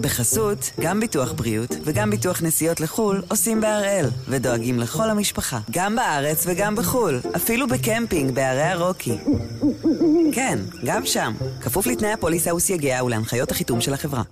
בחסות, 0.00 0.70
גם 0.80 1.00
ביטוח 1.00 1.32
בריאות 1.32 1.70
וגם 1.84 2.10
ביטוח 2.10 2.42
נסיעות 2.42 2.80
לחו"ל 2.80 3.22
עושים 3.28 3.60
בהראל, 3.60 4.06
ודואגים 4.28 4.78
לכל 4.78 5.10
המשפחה, 5.10 5.58
גם 5.70 5.96
בארץ 5.96 6.46
וגם 6.46 6.76
בחו"ל, 6.76 7.20
אפילו 7.36 7.66
בקמפינג 7.68 8.34
בערי 8.34 8.62
הרוקי. 8.62 9.18
כן, 10.34 10.58
גם 10.84 11.06
שם, 11.06 11.32
כפוף 11.62 11.86
לתנאי 11.86 12.12
הפוליסה 12.12 12.54
וסייגיה 12.54 13.04
ולהנחיות 13.04 13.50
החיתום 13.50 13.80
של 13.80 13.94
החברה. 13.94 14.22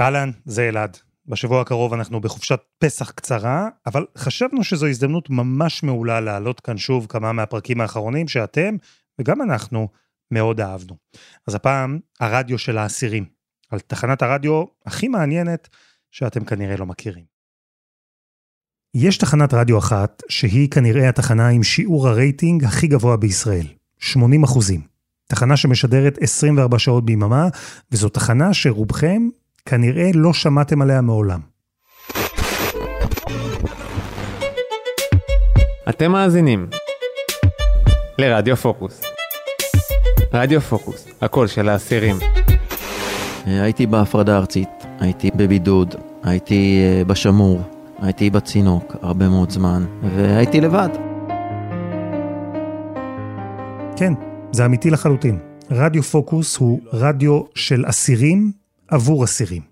אהלן, 0.00 0.30
זה 0.44 0.68
אלעד. 0.68 0.98
בשבוע 1.26 1.60
הקרוב 1.60 1.92
אנחנו 1.92 2.20
בחופשת 2.20 2.60
פסח 2.78 3.10
קצרה, 3.10 3.68
אבל 3.86 4.06
חשבנו 4.18 4.64
שזו 4.64 4.86
הזדמנות 4.86 5.30
ממש 5.30 5.82
מעולה 5.82 6.20
להעלות 6.20 6.60
כאן 6.60 6.76
שוב 6.76 7.06
כמה 7.08 7.32
מהפרקים 7.32 7.80
האחרונים 7.80 8.28
שאתם, 8.28 8.76
וגם 9.20 9.42
אנחנו, 9.42 9.88
מאוד 10.30 10.60
אהבנו. 10.60 10.96
אז 11.48 11.54
הפעם, 11.54 11.98
הרדיו 12.20 12.58
של 12.58 12.78
האסירים, 12.78 13.41
על 13.72 13.80
תחנת 13.80 14.22
הרדיו 14.22 14.64
הכי 14.86 15.08
מעניינת 15.08 15.68
שאתם 16.10 16.44
כנראה 16.44 16.76
לא 16.76 16.86
מכירים. 16.86 17.24
יש 18.94 19.18
תחנת 19.18 19.54
רדיו 19.54 19.78
אחת 19.78 20.22
שהיא 20.28 20.70
כנראה 20.70 21.08
התחנה 21.08 21.48
עם 21.48 21.62
שיעור 21.62 22.08
הרייטינג 22.08 22.64
הכי 22.64 22.86
גבוה 22.86 23.16
בישראל, 23.16 23.66
80 23.98 24.42
אחוזים. 24.42 24.80
תחנה 25.28 25.56
שמשדרת 25.56 26.18
24 26.20 26.78
שעות 26.78 27.04
ביממה, 27.04 27.48
וזו 27.92 28.08
תחנה 28.08 28.54
שרובכם 28.54 29.28
כנראה 29.66 30.10
לא 30.14 30.32
שמעתם 30.32 30.82
עליה 30.82 31.00
מעולם. 31.00 31.40
אתם 35.88 36.12
מאזינים 36.12 36.68
לרדיו 38.18 38.56
פוקוס. 38.56 39.00
רדיו 40.32 40.60
פוקוס, 40.60 41.06
הקול 41.20 41.46
של 41.46 41.68
האסירים. 41.68 42.16
הייתי 43.46 43.86
בהפרדה 43.86 44.34
הארצית, 44.34 44.68
הייתי 45.00 45.30
בבידוד, 45.36 45.94
הייתי 46.22 46.80
אה, 46.82 47.04
בשמור, 47.04 47.60
הייתי 47.98 48.30
בצינוק 48.30 48.96
הרבה 49.02 49.28
מאוד 49.28 49.50
זמן, 49.50 49.84
והייתי 50.16 50.60
לבד. 50.60 50.88
כן, 53.96 54.12
זה 54.52 54.64
אמיתי 54.64 54.90
לחלוטין. 54.90 55.38
רדיו 55.70 56.02
פוקוס 56.02 56.56
הוא 56.56 56.80
רדיו 56.92 57.40
של 57.54 57.84
אסירים 57.86 58.52
עבור 58.88 59.24
אסירים. 59.24 59.62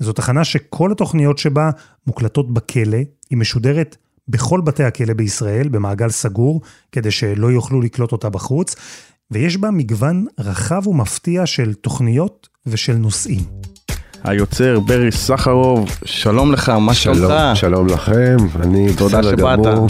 זו 0.00 0.12
תחנה 0.12 0.44
שכל 0.44 0.92
התוכניות 0.92 1.38
שבה 1.38 1.70
מוקלטות 2.06 2.54
בכלא, 2.54 2.98
היא 3.30 3.38
משודרת 3.38 3.96
בכל 4.28 4.60
בתי 4.60 4.84
הכלא 4.84 5.14
בישראל, 5.14 5.68
במעגל 5.68 6.08
סגור, 6.08 6.60
כדי 6.92 7.10
שלא 7.10 7.46
יוכלו 7.52 7.80
לקלוט 7.80 8.12
אותה 8.12 8.30
בחוץ, 8.30 8.76
ויש 9.30 9.56
בה 9.56 9.70
מגוון 9.70 10.26
רחב 10.40 10.86
ומפתיע 10.86 11.46
של 11.46 11.74
תוכניות 11.74 12.48
ושל 12.66 12.92
נושאים. 12.96 13.40
היוצר 14.24 14.80
ברי 14.80 15.12
סחרוב, 15.12 15.90
שלום 16.04 16.52
לך, 16.52 16.68
מה 16.68 16.94
שלומך? 16.94 17.18
שלום, 17.18 17.54
שלום 17.54 17.86
לכם, 17.86 18.36
אני 18.60 18.94
תודה 18.96 19.18
בסדר 19.18 19.36
שבאת. 19.36 19.58
גמור. 19.58 19.86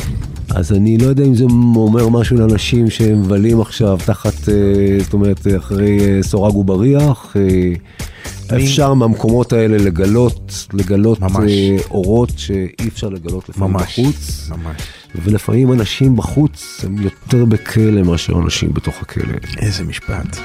אז 0.54 0.72
אני 0.72 0.98
לא 0.98 1.06
יודע 1.06 1.24
אם 1.24 1.34
זה 1.34 1.44
אומר 1.76 2.08
משהו 2.08 2.36
לאנשים 2.36 2.90
שהם 2.90 3.20
מבלים 3.20 3.60
עכשיו 3.60 3.98
תחת, 4.04 4.48
אה, 4.48 4.98
זאת 5.04 5.12
אומרת, 5.12 5.46
אחרי 5.56 5.98
אה, 6.00 6.22
סורג 6.22 6.56
ובריח. 6.56 7.36
אה, 7.36 8.56
אפשר 8.56 8.94
מהמקומות 8.94 9.52
האלה 9.52 9.76
לגלות, 9.76 10.66
לגלות 10.72 11.20
ממש. 11.20 11.52
אורות 11.90 12.32
שאי 12.36 12.88
אפשר 12.88 13.08
לגלות 13.08 13.48
לפעמים 13.48 13.72
ממש, 13.72 14.00
בחוץ. 14.00 14.50
ממש. 14.50 14.76
ולפעמים 15.22 15.72
אנשים 15.72 16.16
בחוץ 16.16 16.84
הם 16.84 16.96
יותר 16.98 17.44
בכלא 17.44 18.02
מאשר 18.02 18.32
אנשים 18.44 18.72
בתוך 18.72 19.02
הכלא. 19.02 19.34
איזה 19.58 19.84
משפט. 19.84 20.36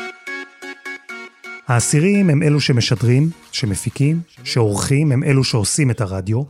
האסירים 1.67 2.29
הם 2.29 2.43
אלו 2.43 2.61
שמשדרים, 2.61 3.29
שמפיקים, 3.51 4.21
שעורכים, 4.43 5.11
הם 5.11 5.23
אלו 5.23 5.43
שעושים 5.43 5.91
את 5.91 6.01
הרדיו. 6.01 6.43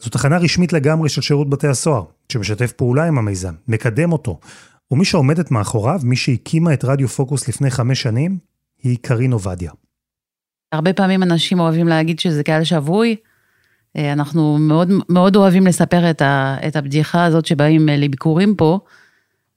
זו 0.00 0.10
תחנה 0.10 0.38
רשמית 0.38 0.72
לגמרי 0.72 1.08
של 1.08 1.20
שירות 1.20 1.50
בתי 1.50 1.66
הסוהר, 1.66 2.04
שמשתף 2.32 2.72
פעולה 2.72 3.04
עם 3.04 3.18
המיזם, 3.18 3.54
מקדם 3.68 4.12
אותו. 4.12 4.40
ומי 4.90 5.04
שעומדת 5.04 5.50
מאחוריו, 5.50 6.00
מי 6.02 6.16
שהקימה 6.16 6.74
את 6.74 6.84
רדיו 6.84 7.08
פוקוס 7.08 7.48
לפני 7.48 7.70
חמש 7.70 8.02
שנים, 8.02 8.38
היא 8.82 8.98
קארין 9.02 9.32
עובדיה. 9.32 9.70
הרבה 10.72 10.92
פעמים 10.92 11.22
אנשים 11.22 11.60
אוהבים 11.60 11.88
להגיד 11.88 12.20
שזה 12.20 12.42
קהל 12.42 12.64
שבוי. 12.64 13.16
אה, 13.96 14.12
אנחנו 14.12 14.58
מאוד, 14.58 14.90
מאוד 15.08 15.36
אוהבים 15.36 15.66
לספר 15.66 16.10
את, 16.10 16.22
ה, 16.22 16.56
את 16.66 16.76
הבדיחה 16.76 17.24
הזאת 17.24 17.46
שבאים 17.46 17.88
אה, 17.88 17.96
לביקורים 17.96 18.54
פה, 18.54 18.78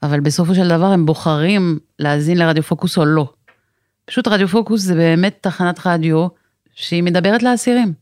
אבל 0.03 0.19
בסופו 0.19 0.55
של 0.55 0.67
דבר 0.67 0.85
הם 0.85 1.05
בוחרים 1.05 1.79
להאזין 1.99 2.37
לרדיו 2.37 2.63
פוקוס 2.63 2.97
או 2.97 3.05
לא. 3.05 3.29
פשוט 4.05 4.27
רדיו 4.27 4.47
פוקוס 4.47 4.81
זה 4.81 4.95
באמת 4.95 5.37
תחנת 5.41 5.87
רדיו 5.87 6.27
שהיא 6.75 7.03
מדברת 7.03 7.43
לאסירים. 7.43 7.93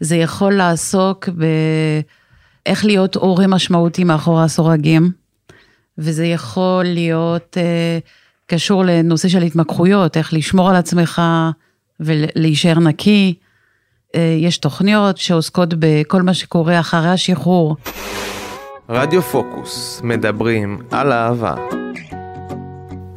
זה 0.00 0.16
יכול 0.16 0.54
לעסוק 0.54 1.28
באיך 1.28 2.84
להיות 2.84 3.14
הורה 3.14 3.46
משמעותי 3.46 4.04
מאחורי 4.04 4.44
הסורגים, 4.44 5.12
וזה 5.98 6.26
יכול 6.26 6.84
להיות 6.84 7.58
אה, 7.60 7.98
קשור 8.46 8.84
לנושא 8.84 9.28
של 9.28 9.42
התמקחויות, 9.42 10.16
איך 10.16 10.34
לשמור 10.34 10.70
על 10.70 10.76
עצמך 10.76 11.22
ולהישאר 12.00 12.78
נקי. 12.78 13.34
אה, 14.14 14.36
יש 14.40 14.58
תוכניות 14.58 15.18
שעוסקות 15.18 15.74
בכל 15.78 16.22
מה 16.22 16.34
שקורה 16.34 16.80
אחרי 16.80 17.08
השחרור. 17.08 17.76
רדיו 18.88 19.22
פוקוס, 19.22 20.00
מדברים 20.04 20.78
על 20.90 21.12
אהבה. 21.12 21.54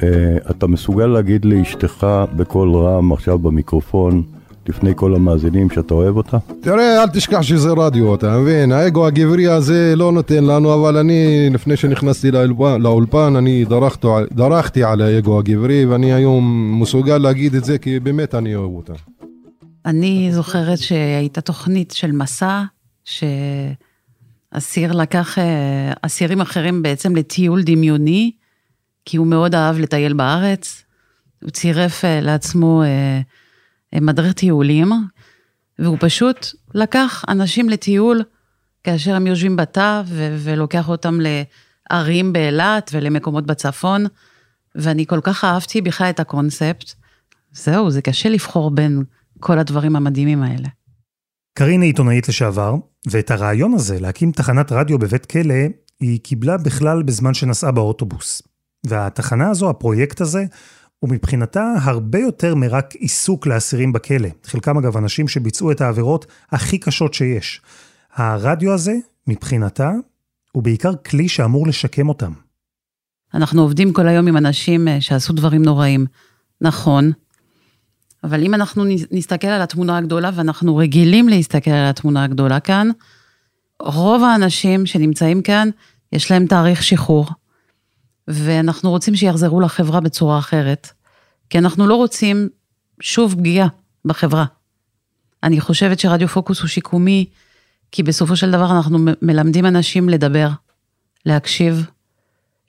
אה, 0.04 0.38
אתה 0.50 0.68
מסוגל 0.68 1.06
להגיד 1.06 1.46
לאשתך 1.46 2.08
בקול 2.36 2.76
רם 2.76 3.14
עכשיו 3.14 3.40
במיקרופון, 3.40 4.24
לפני 4.70 4.92
כל 4.96 5.16
המאזינים, 5.16 5.70
שאתה 5.70 5.94
אוהב 5.94 6.18
אותה? 6.18 6.38
תראה, 6.62 7.04
אל 7.04 7.08
תשכח 7.08 7.42
שזה 7.42 7.70
רדיו, 7.78 8.16
אתה 8.16 8.40
מבין? 8.40 8.72
האגו 8.72 9.08
הגברי 9.08 9.48
הזה 9.48 9.94
לא 9.96 10.12
נותן 10.12 10.44
לנו, 10.44 10.74
אבל 10.74 10.98
אני, 10.98 11.50
לפני 11.54 11.76
שנכנסתי 11.78 12.32
לאולפן, 12.32 12.82
לאולפן 12.82 13.36
אני 13.36 13.66
דרכתי, 13.66 14.08
דרכתי 14.32 14.84
על 14.84 15.02
האגו 15.02 15.40
הגברי, 15.40 15.86
ואני 15.86 16.14
היום 16.14 16.72
מסוגל 16.82 17.18
להגיד 17.18 17.56
את 17.56 17.64
זה, 17.64 17.78
כי 17.78 18.00
באמת 18.00 18.36
אני 18.36 18.56
אוהב 18.56 18.72
אותה. 18.72 18.94
אני 19.88 20.30
זוכרת 20.32 20.80
שהייתה 20.80 21.42
תוכנית 21.42 21.92
של 21.92 22.12
מסע, 22.12 22.64
שאסיר 23.06 24.92
לקח 24.92 25.38
אה, 25.38 25.94
אסירים 26.02 26.42
אחרים 26.42 26.82
בעצם 26.82 27.16
לטיול 27.16 27.64
דמיוני, 27.64 28.32
כי 29.06 29.18
הוא 29.18 29.28
מאוד 29.28 29.56
אהב 29.56 29.80
לטייל 29.80 30.14
בארץ. 30.14 30.84
הוא 31.44 31.50
צירף 31.50 32.06
אה, 32.06 32.22
לעצמו 32.22 32.84
אה, 32.84 34.00
מדריך 34.02 34.34
טיולים, 34.34 34.92
והוא 35.80 35.98
פשוט 36.00 36.48
לקח 36.76 37.24
אנשים 37.28 37.70
לטיול 37.70 38.24
כאשר 38.84 39.16
הם 39.16 39.28
יושבים 39.28 39.56
בתא, 39.56 40.02
ו- 40.06 40.38
ולוקח 40.40 40.90
אותם 40.90 41.20
לערים 41.22 42.34
באילת 42.34 42.90
ולמקומות 42.94 43.46
בצפון, 43.46 44.06
ואני 44.76 45.06
כל 45.06 45.20
כך 45.24 45.44
אהבתי 45.44 45.82
בכלל 45.82 46.10
את 46.10 46.20
הקונספט. 46.20 46.94
זהו, 47.52 47.90
זה 47.90 48.02
קשה 48.02 48.30
לבחור 48.30 48.72
בין 48.72 49.04
כל 49.40 49.60
הדברים 49.60 49.96
המדהימים 49.96 50.44
האלה. 50.44 50.68
קארין 51.58 51.82
היא 51.82 51.90
עיתונאית 51.90 52.30
לשעבר, 52.30 52.76
ואת 53.12 53.32
הרעיון 53.32 53.74
הזה 53.74 54.00
להקים 54.00 54.32
תחנת 54.32 54.72
רדיו 54.72 55.00
בבית 55.00 55.26
כלא, 55.26 55.56
היא 56.00 56.20
קיבלה 56.20 56.58
בכלל 56.58 57.04
בזמן 57.04 57.34
שנסעה 57.34 57.72
באוטובוס. 57.72 58.42
והתחנה 58.86 59.50
הזו, 59.50 59.70
הפרויקט 59.70 60.22
הזה, 60.22 60.46
הוא 61.00 61.10
מבחינתה 61.10 61.74
הרבה 61.82 62.20
יותר 62.20 62.56
מרק 62.56 62.96
עיסוק 62.96 63.48
לאסירים 63.48 63.94
בכלא. 63.94 64.30
חלקם 64.44 64.78
אגב 64.78 64.98
אנשים 64.98 65.28
שביצעו 65.28 65.72
את 65.72 65.82
העבירות 65.82 66.26
הכי 66.52 66.78
קשות 66.78 67.14
שיש. 67.14 67.62
הרדיו 68.14 68.74
הזה, 68.74 68.96
מבחינתה, 69.28 69.92
הוא 70.52 70.64
בעיקר 70.64 70.96
כלי 70.96 71.30
שאמור 71.30 71.68
לשקם 71.68 72.10
אותם. 72.10 72.32
אנחנו 73.34 73.62
עובדים 73.62 73.94
כל 73.94 74.08
היום 74.08 74.28
עם 74.28 74.38
אנשים 74.38 74.88
אה, 74.88 75.02
שעשו 75.02 75.34
דברים 75.34 75.62
נוראים. 75.62 76.06
נכון, 76.62 77.12
אבל 78.24 78.44
אם 78.44 78.54
אנחנו 78.54 78.84
נסתכל 79.12 79.48
על 79.48 79.62
התמונה 79.62 79.98
הגדולה, 79.98 80.30
ואנחנו 80.34 80.78
רגילים 80.78 81.30
להסתכל 81.30 81.72
על 81.72 81.90
התמונה 81.90 82.24
הגדולה 82.24 82.60
כאן, 82.60 82.90
רוב 83.80 84.24
האנשים 84.24 84.86
שנמצאים 84.86 85.42
כאן, 85.42 85.70
יש 86.14 86.32
להם 86.32 86.48
תאריך 86.48 86.84
שחרור, 86.84 87.28
ואנחנו 88.28 88.90
רוצים 88.90 89.16
שיחזרו 89.16 89.62
לחברה 89.62 90.00
בצורה 90.00 90.40
אחרת, 90.40 90.92
כי 91.50 91.58
אנחנו 91.58 91.88
לא 91.88 91.96
רוצים 91.96 92.50
שוב 93.02 93.36
פגיעה 93.38 93.68
בחברה. 94.06 94.46
אני 95.44 95.62
חושבת 95.62 96.00
שרדיו 96.00 96.28
פוקוס 96.28 96.60
הוא 96.60 96.68
שיקומי, 96.68 97.26
כי 97.92 98.04
בסופו 98.04 98.36
של 98.36 98.52
דבר 98.52 98.72
אנחנו 98.72 99.00
מלמדים 99.22 99.66
אנשים 99.66 100.10
לדבר, 100.10 100.50
להקשיב, 101.26 101.86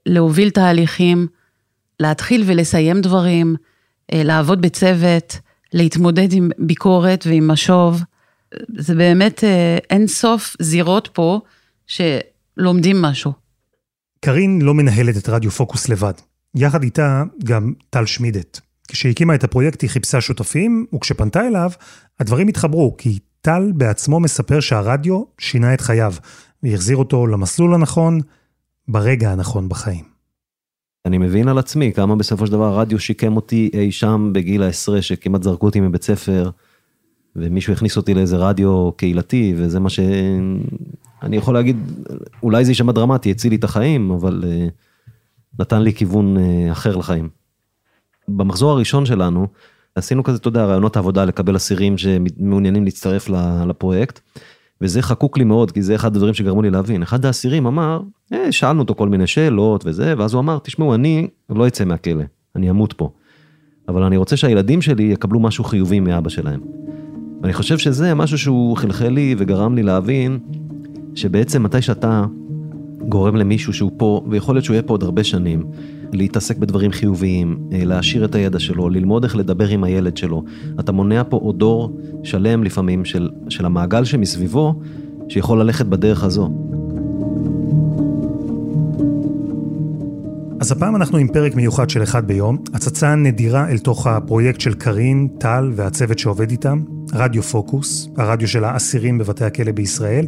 להוביל 0.06 0.50
תהליכים, 0.50 1.26
להתחיל 2.00 2.42
ולסיים 2.46 3.00
דברים, 3.00 3.56
לעבוד 4.14 4.60
בצוות, 4.60 5.38
להתמודד 5.72 6.32
עם 6.32 6.50
ביקורת 6.58 7.26
ועם 7.26 7.48
משוב. 7.48 8.02
זה 8.76 8.94
באמת 8.94 9.44
אה, 9.44 9.78
אין 9.90 10.06
סוף 10.06 10.56
זירות 10.60 11.08
פה 11.12 11.40
שלומדים 11.86 13.02
משהו. 13.02 13.32
קארין 14.20 14.62
לא 14.62 14.74
מנהלת 14.74 15.16
את 15.16 15.28
רדיו 15.28 15.50
פוקוס 15.50 15.88
לבד. 15.88 16.12
יחד 16.54 16.82
איתה 16.82 17.22
גם 17.44 17.72
טל 17.90 18.06
שמידת. 18.06 18.60
כשהקימה 18.88 19.34
את 19.34 19.44
הפרויקט 19.44 19.82
היא 19.82 19.90
חיפשה 19.90 20.20
שותפים, 20.20 20.86
וכשפנתה 20.94 21.46
אליו, 21.46 21.70
הדברים 22.20 22.48
התחברו, 22.48 22.94
כי 22.98 23.18
טל 23.40 23.72
בעצמו 23.74 24.20
מספר 24.20 24.60
שהרדיו 24.60 25.22
שינה 25.38 25.74
את 25.74 25.80
חייו, 25.80 26.14
והחזיר 26.62 26.96
אותו 26.96 27.26
למסלול 27.26 27.74
הנכון, 27.74 28.20
ברגע 28.88 29.30
הנכון 29.30 29.68
בחיים. 29.68 30.17
אני 31.08 31.18
מבין 31.18 31.48
על 31.48 31.58
עצמי 31.58 31.92
כמה 31.92 32.16
בסופו 32.16 32.46
של 32.46 32.52
דבר 32.52 32.64
הרדיו 32.64 32.98
שיקם 32.98 33.36
אותי 33.36 33.70
אי 33.72 33.92
שם 33.92 34.30
בגיל 34.34 34.62
העשרה, 34.62 35.02
שכמעט 35.02 35.42
זרקו 35.42 35.66
אותי 35.66 35.80
מבית 35.80 36.02
ספר, 36.02 36.50
ומישהו 37.36 37.72
הכניס 37.72 37.96
אותי 37.96 38.14
לאיזה 38.14 38.36
רדיו 38.36 38.92
קהילתי, 38.96 39.54
וזה 39.56 39.80
מה 39.80 39.90
ש... 39.90 40.00
אני 41.22 41.36
יכול 41.36 41.54
להגיד, 41.54 41.76
אולי 42.42 42.64
זה 42.64 42.70
יישמע 42.70 42.92
דרמטי, 42.92 43.30
הציל 43.30 43.50
לי 43.50 43.56
את 43.56 43.64
החיים, 43.64 44.10
אבל 44.10 44.44
uh, 44.44 45.60
נתן 45.60 45.82
לי 45.82 45.94
כיוון 45.94 46.36
uh, 46.36 46.72
אחר 46.72 46.96
לחיים. 46.96 47.28
במחזור 48.28 48.70
הראשון 48.70 49.06
שלנו, 49.06 49.46
עשינו 49.94 50.24
כזה, 50.24 50.36
אתה 50.38 50.48
יודע, 50.48 50.64
רעיונות 50.64 50.96
עבודה 50.96 51.24
לקבל 51.24 51.56
אסירים 51.56 51.98
שמעוניינים 51.98 52.84
להצטרף 52.84 53.28
לפרויקט, 53.68 54.20
וזה 54.80 55.02
חקוק 55.02 55.38
לי 55.38 55.44
מאוד, 55.44 55.70
כי 55.70 55.82
זה 55.82 55.94
אחד 55.94 56.16
הדברים 56.16 56.34
שגרמו 56.34 56.62
לי 56.62 56.70
להבין. 56.70 57.02
אחד 57.02 57.24
האסירים 57.24 57.66
אמר, 57.66 58.00
אה, 58.32 58.52
שאלנו 58.52 58.80
אותו 58.82 58.94
כל 58.94 59.08
מיני 59.08 59.26
שאלות 59.26 59.86
וזה, 59.86 60.14
ואז 60.18 60.34
הוא 60.34 60.40
אמר, 60.40 60.58
תשמעו, 60.58 60.94
אני 60.94 61.28
לא 61.50 61.66
אצא 61.66 61.84
מהכלא, 61.84 62.24
אני 62.56 62.70
אמות 62.70 62.92
פה. 62.92 63.10
אבל 63.88 64.02
אני 64.02 64.16
רוצה 64.16 64.36
שהילדים 64.36 64.82
שלי 64.82 65.02
יקבלו 65.02 65.40
משהו 65.40 65.64
חיובי 65.64 66.00
מאבא 66.00 66.28
שלהם. 66.28 66.60
ואני 67.42 67.52
חושב 67.52 67.78
שזה 67.78 68.14
משהו 68.14 68.38
שהוא 68.38 68.76
חלחל 68.76 69.08
לי 69.08 69.34
וגרם 69.38 69.74
לי 69.74 69.82
להבין 69.82 70.38
שבעצם 71.14 71.62
מתי 71.62 71.82
שאתה 71.82 72.24
גורם 73.08 73.36
למישהו 73.36 73.72
שהוא 73.72 73.90
פה, 73.96 74.24
ויכול 74.30 74.54
להיות 74.54 74.64
שהוא 74.64 74.74
יהיה 74.74 74.82
פה 74.82 74.94
עוד 74.94 75.02
הרבה 75.02 75.24
שנים, 75.24 75.64
להתעסק 76.12 76.56
בדברים 76.56 76.92
חיוביים, 76.92 77.58
אה, 77.72 77.84
להעשיר 77.84 78.24
את 78.24 78.34
הידע 78.34 78.58
שלו, 78.58 78.88
ללמוד 78.88 79.24
איך 79.24 79.36
לדבר 79.36 79.68
עם 79.68 79.84
הילד 79.84 80.16
שלו. 80.16 80.42
אתה 80.80 80.92
מונע 80.92 81.22
פה 81.28 81.36
עוד 81.36 81.58
דור 81.58 81.98
שלם 82.22 82.64
לפעמים 82.64 83.04
של, 83.04 83.30
של 83.48 83.64
המעגל 83.64 84.04
שמסביבו, 84.04 84.74
שיכול 85.28 85.60
ללכת 85.60 85.86
בדרך 85.86 86.24
הזו. 86.24 86.50
אז 90.60 90.72
הפעם 90.72 90.96
אנחנו 90.96 91.18
עם 91.18 91.28
פרק 91.28 91.54
מיוחד 91.54 91.90
של 91.90 92.02
אחד 92.02 92.26
ביום, 92.26 92.58
הצצה 92.74 93.14
נדירה 93.14 93.68
אל 93.68 93.78
תוך 93.78 94.06
הפרויקט 94.06 94.60
של 94.60 94.74
קארין, 94.74 95.28
טל 95.38 95.72
והצוות 95.74 96.18
שעובד 96.18 96.50
איתם, 96.50 96.82
רדיו 97.12 97.42
פוקוס, 97.42 98.08
הרדיו 98.16 98.48
של 98.48 98.64
האסירים 98.64 99.18
בבתי 99.18 99.44
הכלא 99.44 99.72
בישראל, 99.72 100.26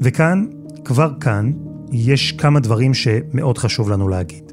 וכאן, 0.00 0.46
כבר 0.84 1.12
כאן, 1.20 1.50
יש 1.92 2.32
כמה 2.32 2.60
דברים 2.60 2.94
שמאוד 2.94 3.58
חשוב 3.58 3.90
לנו 3.90 4.08
להגיד. 4.08 4.52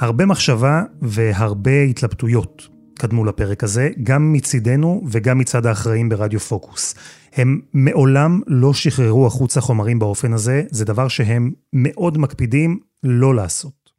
הרבה 0.00 0.26
מחשבה 0.26 0.82
והרבה 1.02 1.82
התלבטויות 1.82 2.68
קדמו 2.98 3.24
לפרק 3.24 3.64
הזה, 3.64 3.90
גם 4.02 4.32
מצידנו 4.32 5.02
וגם 5.10 5.38
מצד 5.38 5.66
האחראים 5.66 6.08
ברדיו 6.08 6.40
פוקוס. 6.40 6.94
הם 7.32 7.60
מעולם 7.74 8.40
לא 8.46 8.74
שחררו 8.74 9.26
החוצה 9.26 9.60
חומרים 9.60 9.98
באופן 9.98 10.32
הזה, 10.32 10.62
זה 10.70 10.84
דבר 10.84 11.08
שהם 11.08 11.52
מאוד 11.72 12.18
מקפידים 12.18 12.78
לא 13.02 13.34
לעשות. 13.34 13.90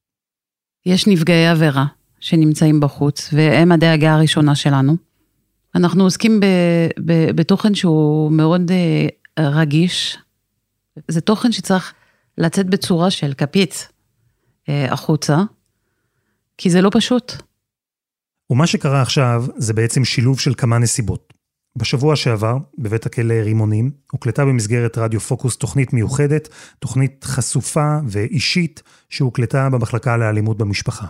יש 0.86 1.08
נפגעי 1.08 1.48
עבירה 1.48 1.86
שנמצאים 2.20 2.80
בחוץ, 2.80 3.30
והם 3.34 3.72
הדאגה 3.72 4.14
הראשונה 4.14 4.56
שלנו. 4.56 4.96
אנחנו 5.76 6.04
עוסקים 6.04 6.40
ב, 6.40 6.46
ב, 7.06 7.32
בתוכן 7.32 7.76
שהוא 7.76 8.32
מאוד 8.32 8.72
uh, 8.72 9.42
רגיש. 9.42 10.18
זה 11.08 11.22
תוכן 11.22 11.52
שצריך 11.52 11.94
לצאת 12.38 12.66
בצורה 12.66 13.12
של 13.12 13.34
כפית 13.34 13.88
uh, 14.66 14.70
החוצה, 14.92 15.38
כי 16.58 16.70
זה 16.70 16.82
לא 16.82 16.90
פשוט. 16.94 17.34
ומה 18.50 18.68
שקרה 18.68 19.02
עכשיו 19.02 19.46
זה 19.58 19.74
בעצם 19.74 20.06
שילוב 20.06 20.40
של 20.40 20.54
כמה 20.54 20.78
נסיבות. 20.78 21.34
בשבוע 21.78 22.16
שעבר, 22.16 22.58
בבית 22.78 23.06
הכלא 23.06 23.34
רימונים, 23.34 23.92
הוקלטה 24.12 24.46
במסגרת 24.46 24.98
רדיו 24.98 25.20
פוקוס 25.20 25.58
תוכנית 25.58 25.94
מיוחדת, 25.94 26.50
תוכנית 26.80 27.24
חשופה 27.24 27.98
ואישית, 28.08 28.84
שהוקלטה 29.10 29.70
במחלקה 29.70 30.18
לאלימות 30.18 30.58
במשפחה. 30.58 31.08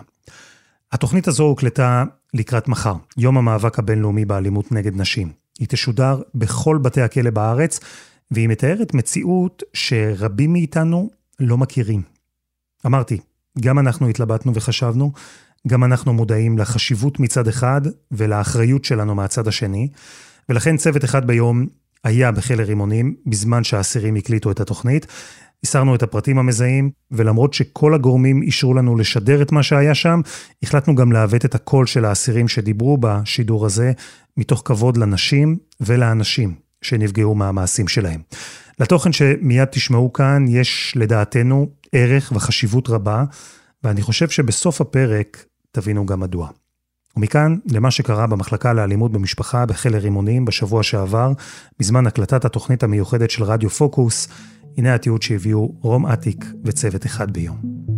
התוכנית 0.92 1.28
הזו 1.28 1.44
הוקלטה 1.44 2.04
לקראת 2.34 2.68
מחר, 2.68 2.94
יום 3.16 3.38
המאבק 3.38 3.78
הבינלאומי 3.78 4.24
באלימות 4.24 4.72
נגד 4.72 4.96
נשים. 4.96 5.32
היא 5.58 5.68
תשודר 5.68 6.22
בכל 6.34 6.78
בתי 6.78 7.00
הכלא 7.00 7.30
בארץ, 7.30 7.80
והיא 8.30 8.48
מתארת 8.48 8.94
מציאות 8.94 9.62
שרבים 9.72 10.52
מאיתנו 10.52 11.10
לא 11.40 11.58
מכירים. 11.58 12.02
אמרתי, 12.86 13.18
גם 13.60 13.78
אנחנו 13.78 14.08
התלבטנו 14.08 14.54
וחשבנו, 14.54 15.12
גם 15.68 15.84
אנחנו 15.84 16.12
מודעים 16.12 16.58
לחשיבות 16.58 17.20
מצד 17.20 17.48
אחד 17.48 17.80
ולאחריות 18.10 18.84
שלנו 18.84 19.14
מהצד 19.14 19.48
השני, 19.48 19.88
ולכן 20.48 20.76
צוות 20.76 21.04
אחד 21.04 21.26
ביום 21.26 21.66
היה 22.04 22.32
בכלא 22.32 22.62
רימונים 22.62 23.14
בזמן 23.26 23.64
שהאסירים 23.64 24.16
הקליטו 24.16 24.50
את 24.50 24.60
התוכנית. 24.60 25.06
הסרנו 25.64 25.94
את 25.94 26.02
הפרטים 26.02 26.38
המזהים, 26.38 26.90
ולמרות 27.10 27.54
שכל 27.54 27.94
הגורמים 27.94 28.42
אישרו 28.42 28.74
לנו 28.74 28.96
לשדר 28.96 29.42
את 29.42 29.52
מה 29.52 29.62
שהיה 29.62 29.94
שם, 29.94 30.20
החלטנו 30.62 30.94
גם 30.94 31.12
לעוות 31.12 31.44
את 31.44 31.54
הקול 31.54 31.86
של 31.86 32.04
האסירים 32.04 32.48
שדיברו 32.48 32.98
בשידור 33.00 33.66
הזה, 33.66 33.92
מתוך 34.36 34.62
כבוד 34.64 34.96
לנשים 34.96 35.56
ולאנשים 35.80 36.54
שנפגעו 36.82 37.34
מהמעשים 37.34 37.88
שלהם. 37.88 38.20
לתוכן 38.80 39.12
שמיד 39.12 39.64
תשמעו 39.64 40.12
כאן 40.12 40.44
יש 40.48 40.92
לדעתנו 40.96 41.68
ערך 41.92 42.32
וחשיבות 42.34 42.88
רבה, 42.88 43.24
ואני 43.84 44.02
חושב 44.02 44.28
שבסוף 44.28 44.80
הפרק 44.80 45.44
תבינו 45.72 46.06
גם 46.06 46.20
מדוע. 46.20 46.48
ומכאן 47.16 47.56
למה 47.70 47.90
שקרה 47.90 48.26
במחלקה 48.26 48.72
לאלימות 48.72 49.12
במשפחה 49.12 49.66
בכלא 49.66 49.96
רימונים 49.96 50.44
בשבוע 50.44 50.82
שעבר, 50.82 51.32
בזמן 51.78 52.06
הקלטת 52.06 52.44
התוכנית 52.44 52.82
המיוחדת 52.82 53.30
של 53.30 53.44
רדיו 53.44 53.70
פוקוס, 53.70 54.28
הנה 54.76 54.94
התיעוד 54.94 55.22
שהביאו 55.22 55.74
רום 55.80 56.06
אטיק 56.06 56.44
וצוות 56.64 57.06
אחד 57.06 57.30
ביום. 57.30 57.95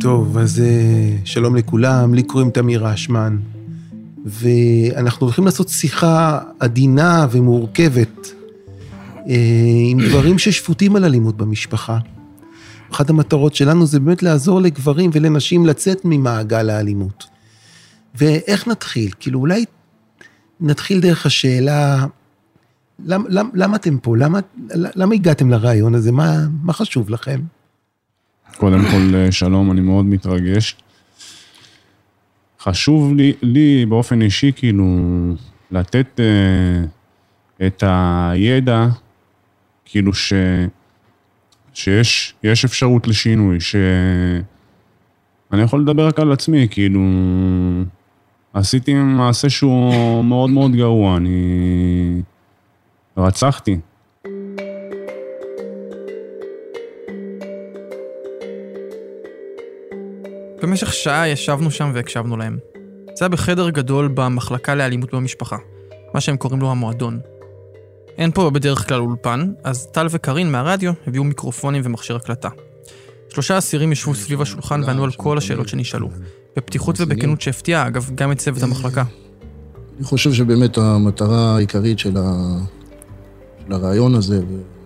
טוב, 0.00 0.38
אז 0.38 0.60
אה, 0.60 1.16
שלום 1.24 1.56
לכולם, 1.56 2.14
לי 2.14 2.22
קוראים 2.22 2.50
תמיר 2.50 2.94
אשמן, 2.94 3.36
ואנחנו 4.24 5.26
הולכים 5.26 5.44
לעשות 5.44 5.68
שיחה 5.68 6.40
עדינה 6.60 7.26
ומורכבת 7.30 8.32
אה, 9.28 9.34
עם 9.90 10.00
דברים 10.08 10.38
ששפוטים 10.38 10.96
על 10.96 11.04
אלימות 11.04 11.36
במשפחה. 11.36 11.98
אחת 12.92 13.10
המטרות 13.10 13.54
שלנו 13.54 13.86
זה 13.86 14.00
באמת 14.00 14.22
לעזור 14.22 14.60
לגברים 14.60 15.10
ולנשים 15.12 15.66
לצאת 15.66 16.00
ממעגל 16.04 16.70
האלימות. 16.70 17.24
ואיך 18.14 18.68
נתחיל? 18.68 19.10
כאילו, 19.20 19.40
אולי 19.40 19.64
נתחיל 20.60 21.00
דרך 21.00 21.26
השאלה, 21.26 22.06
למ, 23.04 23.24
למ, 23.28 23.48
למה 23.54 23.76
אתם 23.76 23.98
פה? 23.98 24.16
למה, 24.16 24.40
למה 24.70 25.14
הגעתם 25.14 25.50
לרעיון 25.50 25.94
הזה? 25.94 26.12
מה, 26.12 26.46
מה 26.62 26.72
חשוב 26.72 27.10
לכם? 27.10 27.40
קודם 28.56 28.80
כל, 28.90 29.14
אה, 29.14 29.32
שלום, 29.32 29.70
אני 29.70 29.80
מאוד 29.80 30.04
מתרגש. 30.04 30.76
חשוב 32.60 33.14
לי, 33.14 33.32
לי 33.42 33.86
באופן 33.86 34.22
אישי, 34.22 34.52
כאילו, 34.56 34.86
לתת 35.70 36.20
uh, 36.20 37.66
את 37.66 37.84
הידע, 37.86 38.86
כאילו 39.84 40.14
ש... 40.14 40.32
שיש 41.74 42.34
יש 42.42 42.64
אפשרות 42.64 43.08
לשינוי, 43.08 43.60
ש... 43.60 43.76
אני 45.52 45.62
יכול 45.62 45.80
לדבר 45.80 46.06
רק 46.06 46.18
על 46.18 46.32
עצמי, 46.32 46.68
כאילו... 46.70 47.00
עשיתי 48.54 48.94
מעשה 48.94 49.50
שהוא 49.50 50.24
מאוד 50.24 50.50
מאוד 50.50 50.72
גרוע, 50.72 51.16
אני... 51.16 52.22
רצחתי. 53.16 53.78
במשך 60.70 60.92
שעה 60.92 61.28
ישבנו 61.28 61.70
שם 61.70 61.90
והקשבנו 61.94 62.36
להם. 62.36 62.58
זה 63.06 63.24
היה 63.24 63.28
בחדר 63.28 63.70
גדול 63.70 64.08
במחלקה 64.14 64.74
לאלימות 64.74 65.14
במשפחה, 65.14 65.56
מה 66.14 66.20
שהם 66.20 66.36
קוראים 66.36 66.60
לו 66.60 66.70
המועדון. 66.70 67.20
אין 68.18 68.30
פה 68.30 68.50
בדרך 68.50 68.88
כלל 68.88 69.00
אולפן, 69.00 69.52
אז 69.64 69.86
טל 69.86 70.06
וקארין 70.10 70.52
מהרדיו 70.52 70.92
הביאו 71.06 71.24
מיקרופונים 71.24 71.82
ומכשיר 71.84 72.16
הקלטה. 72.16 72.48
שלושה 73.28 73.58
אסירים 73.58 73.92
ישבו 73.92 74.14
סביב 74.14 74.42
השולחן 74.42 74.82
וענו 74.86 75.04
על 75.04 75.10
כל 75.10 75.38
השאלות 75.38 75.68
שנשאלו, 75.68 76.08
בפתיחות 76.56 76.96
ובכנות 76.98 77.40
שהפתיעה, 77.40 77.86
אגב, 77.86 78.10
גם 78.14 78.32
את 78.32 78.38
צוות 78.38 78.62
המחלקה. 78.62 79.04
אני 79.96 80.04
חושב 80.04 80.32
שבאמת 80.32 80.78
המטרה 80.78 81.56
העיקרית 81.56 81.98
של, 81.98 82.16
ה... 82.16 82.56
של 83.66 83.72
הרעיון 83.72 84.14
הזה, 84.14 84.42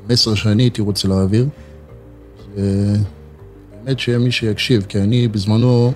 ומסר 0.08 0.34
שאני 0.34 0.62
הייתי 0.62 0.82
רוצה 0.82 1.08
להעביר, 1.08 1.48
זה 2.56 2.96
באמת 3.84 3.98
שיהיה 3.98 4.18
מי 4.18 4.32
שיקשיב, 4.32 4.82
כי 4.82 4.98
אני 4.98 5.28
בזמנו, 5.28 5.92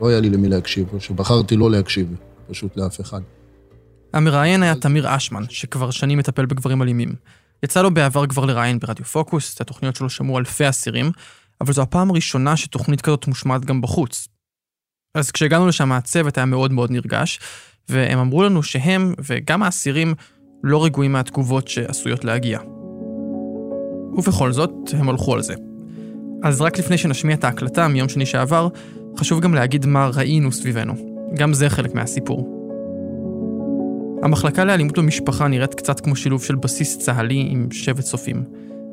לא 0.00 0.08
היה 0.08 0.20
לי 0.20 0.30
למי 0.30 0.48
להקשיב, 0.48 0.86
או 0.92 1.00
שבחרתי 1.00 1.56
לא 1.56 1.70
להקשיב 1.70 2.14
פשוט 2.48 2.76
לאף 2.76 3.00
אחד. 3.00 3.20
המראיין 4.12 4.62
היה 4.62 4.74
תמיר 4.74 5.16
אשמן, 5.16 5.42
שכבר 5.48 5.90
שנים 5.90 6.18
מטפל 6.18 6.46
בגברים 6.46 6.82
אלימים. 6.82 7.14
יצא 7.62 7.82
לו 7.82 7.94
בעבר 7.94 8.26
כבר 8.26 8.44
לראיין 8.44 8.78
ברדיו 8.78 9.04
פוקוס, 9.04 9.54
את 9.54 9.60
התוכניות 9.60 9.96
שלו 9.96 10.10
שמעו 10.10 10.38
אלפי 10.38 10.68
אסירים, 10.68 11.10
אבל 11.60 11.72
זו 11.72 11.82
הפעם 11.82 12.10
הראשונה 12.10 12.56
שתוכנית 12.56 13.00
כזאת 13.00 13.26
מושמעת 13.26 13.64
גם 13.64 13.80
בחוץ. 13.80 14.28
אז 15.14 15.30
כשהגענו 15.30 15.66
לשם 15.66 15.92
הצוות 15.92 16.38
היה 16.38 16.46
מאוד 16.46 16.72
מאוד 16.72 16.90
נרגש, 16.90 17.40
והם 17.88 18.18
אמרו 18.18 18.42
לנו 18.42 18.62
שהם 18.62 19.14
וגם 19.24 19.62
האסירים 19.62 20.14
לא 20.62 20.84
רגועים 20.84 21.12
מהתגובות 21.12 21.68
שעשויות 21.68 22.24
להגיע. 22.24 22.60
ובכל 24.16 24.52
זאת, 24.52 24.70
הם 24.92 25.08
הלכו 25.08 25.34
על 25.34 25.42
זה. 25.42 25.54
אז 26.42 26.60
רק 26.60 26.78
לפני 26.78 26.98
שנשמיע 26.98 27.34
את 27.34 27.44
ההקלטה 27.44 27.88
מיום 27.88 28.08
שני 28.08 28.26
שעבר, 28.26 28.68
חשוב 29.16 29.40
גם 29.40 29.54
להגיד 29.54 29.86
מה 29.86 30.10
ראינו 30.14 30.52
סביבנו. 30.52 30.94
גם 31.36 31.54
זה 31.54 31.68
חלק 31.68 31.94
מהסיפור. 31.94 32.56
המחלקה 34.22 34.64
לאלימות 34.64 34.98
במשפחה 34.98 35.48
נראית 35.48 35.74
קצת 35.74 36.00
כמו 36.00 36.16
שילוב 36.16 36.42
של 36.42 36.54
בסיס 36.54 36.98
צה"לי 36.98 37.46
עם 37.50 37.68
שבט 37.70 38.04
צופים. 38.04 38.44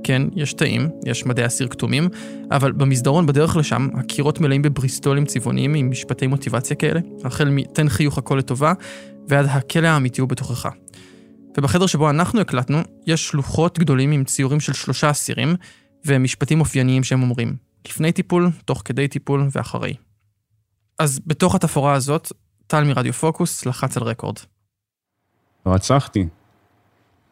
כן, 0.04 0.22
יש 0.36 0.54
תאים, 0.54 0.90
יש 1.06 1.26
מדי 1.26 1.46
אסיר 1.46 1.68
כתומים, 1.68 2.10
אבל 2.52 2.72
במסדרון 2.72 3.26
בדרך 3.26 3.58
לשם, 3.58 3.88
הקירות 3.94 4.42
מלאים 4.42 4.62
בבריסטולים 4.62 5.26
צבעוניים 5.26 5.74
עם 5.74 5.90
משפטי 5.90 6.28
מוטיבציה 6.28 6.76
כאלה, 6.76 7.00
החל 7.24 7.50
מ"תן 7.50 7.90
חיוך 7.90 8.18
הכל 8.18 8.36
לטובה", 8.36 8.74
ועד 9.28 9.46
הכלא 9.50 9.88
האמיתי 9.88 10.22
הוא 10.22 10.30
בתוכך. 10.30 10.70
ובחדר 11.58 11.86
שבו 11.86 12.10
אנחנו 12.10 12.42
הקלטנו, 12.42 12.78
יש 13.08 13.28
שלוחות 13.28 13.80
גדולים 13.80 14.12
עם 14.12 14.24
ציורים 14.24 14.60
של 14.60 14.74
שלושה 14.74 15.12
אסירים, 15.12 15.56
ומשפטים 16.06 16.60
אופייניים 16.60 17.04
שהם 17.04 17.22
אומרים, 17.22 17.56
לפני 17.88 18.12
טיפול, 18.12 18.50
תוך 18.66 18.82
כדי 18.86 19.08
טיפול 19.08 19.48
ואחרי. 19.52 19.94
אז 21.00 21.22
בתוך 21.28 21.56
התפאורה 21.56 21.94
הזאת, 21.94 22.32
טל 22.68 22.84
מרדיו 22.84 23.14
פוקוס 23.14 23.66
לחץ 23.66 23.98
על 23.98 24.04
רקורד. 24.04 24.38
רצחתי. 25.66 26.28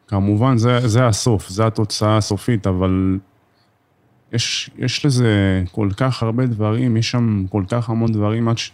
כמובן, 0.06 0.56
זה, 0.56 0.88
זה 0.88 1.06
הסוף, 1.06 1.48
זה 1.48 1.66
התוצאה 1.66 2.16
הסופית, 2.16 2.66
אבל 2.66 3.18
יש, 4.32 4.70
יש 4.78 5.06
לזה 5.06 5.62
כל 5.72 5.88
כך 5.96 6.22
הרבה 6.22 6.46
דברים, 6.46 6.96
יש 6.96 7.10
שם 7.10 7.44
כל 7.50 7.64
כך 7.68 7.90
המון 7.90 8.12
דברים 8.12 8.48
עד, 8.48 8.58
ש, 8.58 8.70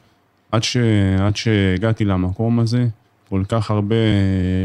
עד, 0.52 0.62
ש, 0.62 0.76
עד 1.20 1.36
שהגעתי 1.36 2.04
למקום 2.04 2.60
הזה, 2.60 2.86
כל 3.28 3.42
כך 3.48 3.70
הרבה 3.70 3.96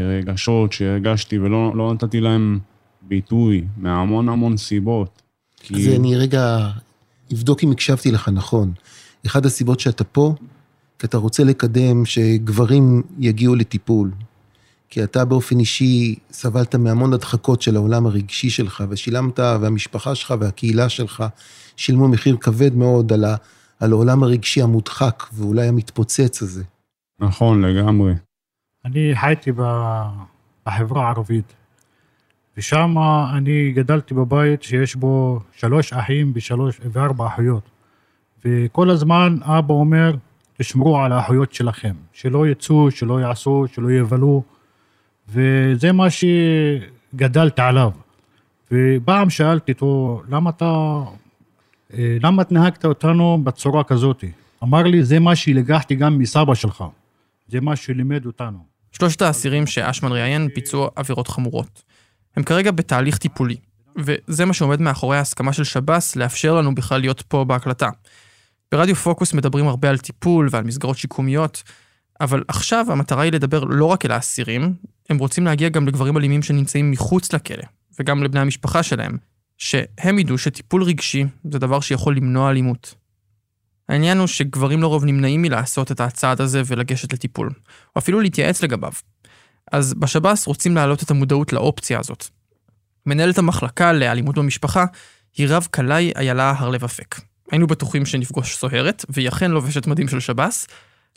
רגשות 0.08 0.72
שהרגשתי 0.72 1.38
ולא 1.38 1.72
לא 1.76 1.94
נתתי 1.94 2.20
להם 2.20 2.58
ביטוי, 3.02 3.64
מהמון 3.76 4.28
המון 4.28 4.56
סיבות. 4.56 5.22
כי... 5.64 5.74
אז 5.74 6.00
אני 6.00 6.16
רגע 6.16 6.70
אבדוק 7.32 7.64
אם 7.64 7.72
הקשבתי 7.72 8.10
לך 8.10 8.28
נכון. 8.28 8.72
אחת 9.26 9.46
הסיבות 9.46 9.80
שאתה 9.80 10.04
פה, 10.04 10.34
כי 10.98 11.06
אתה 11.06 11.18
רוצה 11.18 11.44
לקדם 11.44 12.06
שגברים 12.06 13.02
יגיעו 13.18 13.54
לטיפול. 13.54 14.10
כי 14.88 15.04
אתה 15.04 15.24
באופן 15.24 15.58
אישי 15.58 16.14
סבלת 16.30 16.74
מהמון 16.74 17.12
הדחקות 17.12 17.62
של 17.62 17.76
העולם 17.76 18.06
הרגשי 18.06 18.50
שלך, 18.50 18.84
ושילמת, 18.88 19.38
והמשפחה 19.38 20.14
שלך 20.14 20.34
והקהילה 20.40 20.88
שלך 20.88 21.24
שילמו 21.76 22.08
מחיר 22.08 22.36
כבד 22.36 22.74
מאוד 22.74 23.12
על, 23.12 23.24
ה, 23.24 23.36
על 23.80 23.92
העולם 23.92 24.22
הרגשי 24.22 24.62
המודחק 24.62 25.24
ואולי 25.32 25.66
המתפוצץ 25.66 26.42
הזה. 26.42 26.62
נכון, 27.20 27.64
לגמרי. 27.64 28.12
אני 28.84 29.12
חייתי 29.20 29.52
בחברה 30.66 31.06
הערבית, 31.06 31.54
ושם 32.56 32.94
אני 33.34 33.72
גדלתי 33.72 34.14
בבית 34.14 34.62
שיש 34.62 34.96
בו 34.96 35.40
שלוש 35.52 35.92
אחים 35.92 36.32
ושלוש, 36.34 36.80
וארבע 36.92 37.26
אחיות. 37.26 37.70
וכל 38.44 38.90
הזמן 38.90 39.36
אבא 39.42 39.74
אומר, 39.74 40.16
תשמרו 40.58 40.98
על 40.98 41.12
האחיות 41.12 41.52
שלכם, 41.52 41.94
שלא 42.12 42.48
יצאו, 42.48 42.90
שלא 42.90 43.20
יעשו, 43.20 43.64
שלא 43.72 43.92
יבלו. 43.92 44.42
וזה 45.28 45.92
מה 45.92 46.06
שגדלת 46.10 47.58
עליו. 47.58 47.90
ופעם 48.72 49.30
שאלתי 49.30 49.72
אותו, 49.72 50.22
למה 50.28 50.50
אתה, 50.50 51.00
אה, 51.94 52.16
למה 52.22 52.42
את 52.42 52.52
נהגת 52.52 52.84
אותנו 52.84 53.40
בצורה 53.44 53.84
כזאת? 53.84 54.24
אמר 54.62 54.82
לי, 54.82 55.02
זה 55.02 55.20
מה 55.20 55.36
שלקחתי 55.36 55.94
גם 55.94 56.18
מסבא 56.18 56.54
שלך, 56.54 56.84
זה 57.48 57.60
מה 57.60 57.76
שלימד 57.76 58.26
אותנו. 58.26 58.58
שלושת 58.92 59.22
האסירים 59.22 59.66
שאשמן 59.66 60.12
ראיין 60.12 60.48
ביצעו 60.54 60.88
עבירות 60.96 61.28
חמורות. 61.28 61.82
הם 62.36 62.42
כרגע 62.42 62.70
בתהליך 62.70 63.18
טיפולי, 63.18 63.56
וזה 63.96 64.44
מה 64.44 64.52
שעומד 64.52 64.80
מאחורי 64.80 65.16
ההסכמה 65.16 65.52
של 65.52 65.64
שב"ס 65.64 66.16
לאפשר 66.16 66.54
לנו 66.54 66.74
בכלל 66.74 67.00
להיות 67.00 67.22
פה 67.22 67.44
בהקלטה. 67.44 67.88
ברדיו 68.72 68.96
פוקוס 68.96 69.34
מדברים 69.34 69.68
הרבה 69.68 69.90
על 69.90 69.98
טיפול 69.98 70.48
ועל 70.50 70.64
מסגרות 70.64 70.98
שיקומיות, 70.98 71.62
אבל 72.20 72.44
עכשיו 72.48 72.86
המטרה 72.88 73.22
היא 73.22 73.32
לדבר 73.32 73.64
לא 73.64 73.84
רק 73.84 74.06
אל 74.06 74.10
האסירים, 74.10 74.74
הם 75.10 75.18
רוצים 75.18 75.44
להגיע 75.44 75.68
גם 75.68 75.88
לגברים 75.88 76.16
אלימים 76.16 76.42
שנמצאים 76.42 76.90
מחוץ 76.90 77.32
לכלא, 77.32 77.64
וגם 78.00 78.22
לבני 78.22 78.40
המשפחה 78.40 78.82
שלהם, 78.82 79.16
שהם 79.58 80.18
ידעו 80.18 80.38
שטיפול 80.38 80.82
רגשי 80.82 81.24
זה 81.52 81.58
דבר 81.58 81.80
שיכול 81.80 82.16
למנוע 82.16 82.50
אלימות. 82.50 82.94
העניין 83.88 84.18
הוא 84.18 84.26
שגברים 84.26 84.82
לרוב 84.82 85.04
נמנעים 85.04 85.42
מלעשות 85.42 85.92
את 85.92 86.00
הצעד 86.00 86.40
הזה 86.40 86.62
ולגשת 86.66 87.12
לטיפול, 87.12 87.50
או 87.96 87.98
אפילו 87.98 88.20
להתייעץ 88.20 88.62
לגביו. 88.62 88.92
אז 89.72 89.94
בשב"ס 89.94 90.46
רוצים 90.46 90.74
להעלות 90.74 91.02
את 91.02 91.10
המודעות 91.10 91.52
לאופציה 91.52 91.98
הזאת. 91.98 92.26
מנהלת 93.06 93.38
המחלקה 93.38 93.92
לאלימות 93.92 94.38
במשפחה 94.38 94.84
היא 95.36 95.46
רב 95.50 95.68
קלעי 95.70 96.12
איילה 96.16 96.54
הרלב 96.58 96.84
אפק. 96.84 97.20
היינו 97.50 97.66
בטוחים 97.66 98.06
שנפגוש 98.06 98.56
סוהרת, 98.56 99.04
והיא 99.08 99.28
אכן 99.28 99.50
לובשת 99.50 99.86
מדים 99.86 100.08
של 100.08 100.20
שב"ס, 100.20 100.66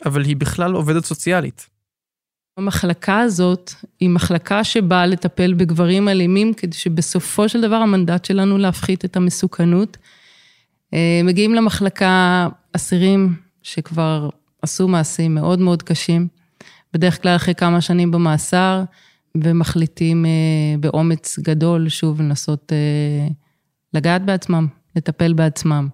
אבל 0.06 0.24
היא 0.24 0.36
בכלל 0.36 0.72
עובדת 0.72 1.04
סוציאלית. 1.04 1.66
המחלקה 2.58 3.20
הזאת 3.20 3.72
היא 4.00 4.08
מחלקה 4.08 4.64
שבאה 4.64 5.06
לטפל 5.06 5.54
בגברים 5.54 6.08
אלימים, 6.08 6.54
כדי 6.54 6.76
שבסופו 6.76 7.48
של 7.48 7.60
דבר 7.60 7.76
המנדט 7.76 8.24
שלנו 8.24 8.58
להפחית 8.58 9.04
את 9.04 9.16
המסוכנות. 9.16 9.96
אה, 10.94 11.20
מגיעים 11.24 11.54
למחלקה 11.54 12.48
אסירים 12.72 13.34
שכבר 13.62 14.30
עשו 14.62 14.88
מעשים 14.88 15.34
מאוד 15.34 15.58
מאוד 15.58 15.82
קשים, 15.82 16.28
בדרך 16.92 17.22
כלל 17.22 17.36
אחרי 17.36 17.54
כמה 17.54 17.80
שנים 17.80 18.10
במאסר, 18.10 18.84
ומחליטים 19.36 20.26
אה, 20.26 20.30
באומץ 20.80 21.38
גדול 21.38 21.88
שוב 21.88 22.20
לנסות 22.20 22.72
אה, 22.72 23.28
לגעת 23.94 24.24
בעצמם, 24.24 24.66
לטפל 24.96 25.32
בעצמם. 25.32 25.88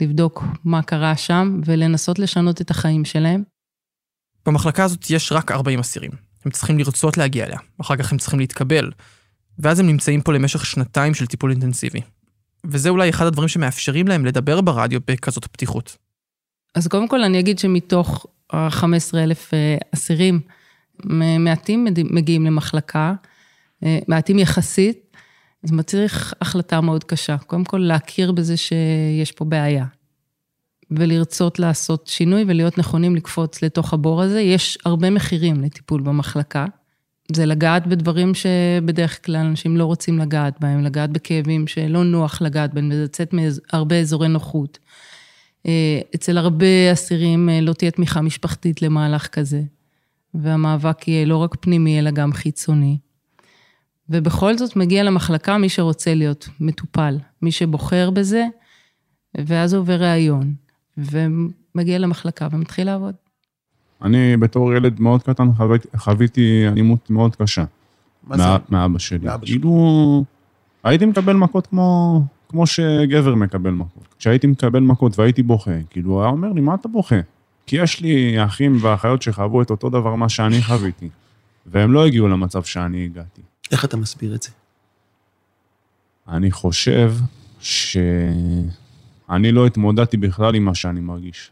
לבדוק 0.00 0.44
מה 0.64 0.82
קרה 0.82 1.16
שם 1.16 1.60
ולנסות 1.64 2.18
לשנות 2.18 2.60
את 2.60 2.70
החיים 2.70 3.04
שלהם. 3.04 3.42
במחלקה 4.46 4.84
הזאת 4.84 5.10
יש 5.10 5.32
רק 5.32 5.50
40 5.50 5.78
אסירים. 5.78 6.10
הם 6.44 6.50
צריכים 6.50 6.78
לרצות 6.78 7.16
להגיע 7.16 7.46
אליה, 7.46 7.58
אחר 7.80 7.96
כך 7.96 8.12
הם 8.12 8.18
צריכים 8.18 8.38
להתקבל, 8.40 8.90
ואז 9.58 9.80
הם 9.80 9.86
נמצאים 9.86 10.20
פה 10.22 10.32
למשך 10.32 10.66
שנתיים 10.66 11.14
של 11.14 11.26
טיפול 11.26 11.50
אינטנסיבי. 11.50 12.00
וזה 12.66 12.88
אולי 12.88 13.10
אחד 13.10 13.26
הדברים 13.26 13.48
שמאפשרים 13.48 14.08
להם 14.08 14.26
לדבר 14.26 14.60
ברדיו 14.60 15.00
בכזאת 15.06 15.46
פתיחות. 15.46 15.96
אז 16.74 16.88
קודם 16.88 17.08
כל 17.08 17.24
אני 17.24 17.40
אגיד 17.40 17.58
שמתוך 17.58 18.26
ה-15,000 18.52 19.52
אה, 19.52 19.76
אסירים, 19.94 20.40
מעטים 21.38 21.86
מגיעים 22.10 22.46
למחלקה, 22.46 23.14
אה, 23.84 23.98
מעטים 24.08 24.38
יחסית, 24.38 25.16
זה 25.62 25.74
מצריך 25.76 26.34
החלטה 26.40 26.80
מאוד 26.80 27.04
קשה. 27.04 27.36
קודם 27.38 27.64
כל, 27.64 27.78
להכיר 27.78 28.32
בזה 28.32 28.56
שיש 28.56 29.32
פה 29.32 29.44
בעיה, 29.44 29.84
ולרצות 30.90 31.58
לעשות 31.58 32.06
שינוי 32.06 32.44
ולהיות 32.48 32.78
נכונים 32.78 33.16
לקפוץ 33.16 33.62
לתוך 33.62 33.92
הבור 33.92 34.22
הזה. 34.22 34.40
יש 34.40 34.78
הרבה 34.84 35.10
מחירים 35.10 35.60
לטיפול 35.60 36.00
במחלקה. 36.00 36.66
זה 37.32 37.46
לגעת 37.46 37.86
בדברים 37.86 38.32
שבדרך 38.34 39.26
כלל 39.26 39.36
אנשים 39.36 39.76
לא 39.76 39.84
רוצים 39.84 40.18
לגעת 40.18 40.60
בהם, 40.60 40.84
לגעת 40.84 41.10
בכאבים 41.10 41.66
שלא 41.66 42.04
נוח 42.04 42.42
לגעת 42.42 42.74
בהם, 42.74 42.90
ולצאת 42.92 43.32
מהרבה 43.32 44.00
אזורי 44.00 44.28
נוחות. 44.28 44.78
אה, 45.66 46.00
אצל 46.14 46.38
הרבה 46.38 46.92
אסירים 46.92 47.48
אה, 47.48 47.60
לא 47.60 47.72
תהיה 47.72 47.90
תמיכה 47.90 48.20
משפחתית 48.20 48.82
למהלך 48.82 49.26
כזה, 49.26 49.62
והמאבק 50.34 51.08
יהיה 51.08 51.26
לא 51.26 51.36
רק 51.36 51.56
פנימי, 51.60 51.98
אלא 51.98 52.10
גם 52.10 52.32
חיצוני. 52.32 52.98
ובכל 54.08 54.58
זאת 54.58 54.76
מגיע 54.76 55.02
למחלקה 55.02 55.58
מי 55.58 55.68
שרוצה 55.68 56.14
להיות 56.14 56.48
מטופל, 56.60 57.18
מי 57.42 57.52
שבוחר 57.52 58.10
בזה, 58.10 58.46
ואז 59.34 59.74
עובר 59.74 60.02
ראיון, 60.02 60.54
ומגיע 60.98 61.98
למחלקה 61.98 62.48
ומתחיל 62.52 62.86
לעבוד. 62.86 63.14
אני 64.02 64.36
בתור 64.36 64.74
ילד 64.74 65.00
מאוד 65.00 65.22
קטן 65.22 65.52
חוויתי, 65.56 65.88
חוויתי 65.96 66.64
אלימות 66.68 67.10
מאוד 67.10 67.36
קשה. 67.36 67.64
מה 68.24 68.36
מה, 68.36 68.36
זה? 68.36 68.64
מאבא 68.68 68.98
שלי. 68.98 69.26
מאבא 69.26 69.46
שלי. 69.46 69.54
כאילו, 69.54 70.24
הייתי 70.84 71.06
מקבל 71.06 71.36
מכות 71.36 71.66
כמו, 71.66 72.20
כמו 72.50 72.66
שגבר 72.66 73.34
מקבל 73.34 73.70
מכות. 73.70 74.14
כשהייתי 74.18 74.46
מקבל 74.46 74.80
מכות 74.80 75.18
והייתי 75.18 75.42
בוכה, 75.42 75.70
כאילו, 75.90 76.10
הוא 76.10 76.20
היה 76.20 76.30
אומר 76.30 76.52
לי, 76.52 76.60
מה 76.60 76.74
אתה 76.74 76.88
בוכה? 76.88 77.20
כי 77.66 77.76
יש 77.76 78.00
לי 78.00 78.44
אחים 78.44 78.78
ואחיות 78.80 79.22
שחוו 79.22 79.62
את 79.62 79.70
אותו 79.70 79.90
דבר 79.90 80.14
מה 80.14 80.28
שאני 80.28 80.62
חוויתי, 80.62 81.08
והם 81.66 81.92
לא 81.92 82.06
הגיעו 82.06 82.28
למצב 82.28 82.62
שאני 82.62 83.04
הגעתי. 83.04 83.42
איך 83.72 83.84
אתה 83.84 83.96
מסביר 83.96 84.34
את 84.34 84.42
זה? 84.42 84.50
אני 86.28 86.50
חושב 86.50 87.12
שאני 87.60 88.58
לא 89.52 89.66
התמודדתי 89.66 90.16
בכלל 90.16 90.54
עם 90.54 90.64
מה 90.64 90.74
שאני 90.74 91.00
מרגיש. 91.00 91.50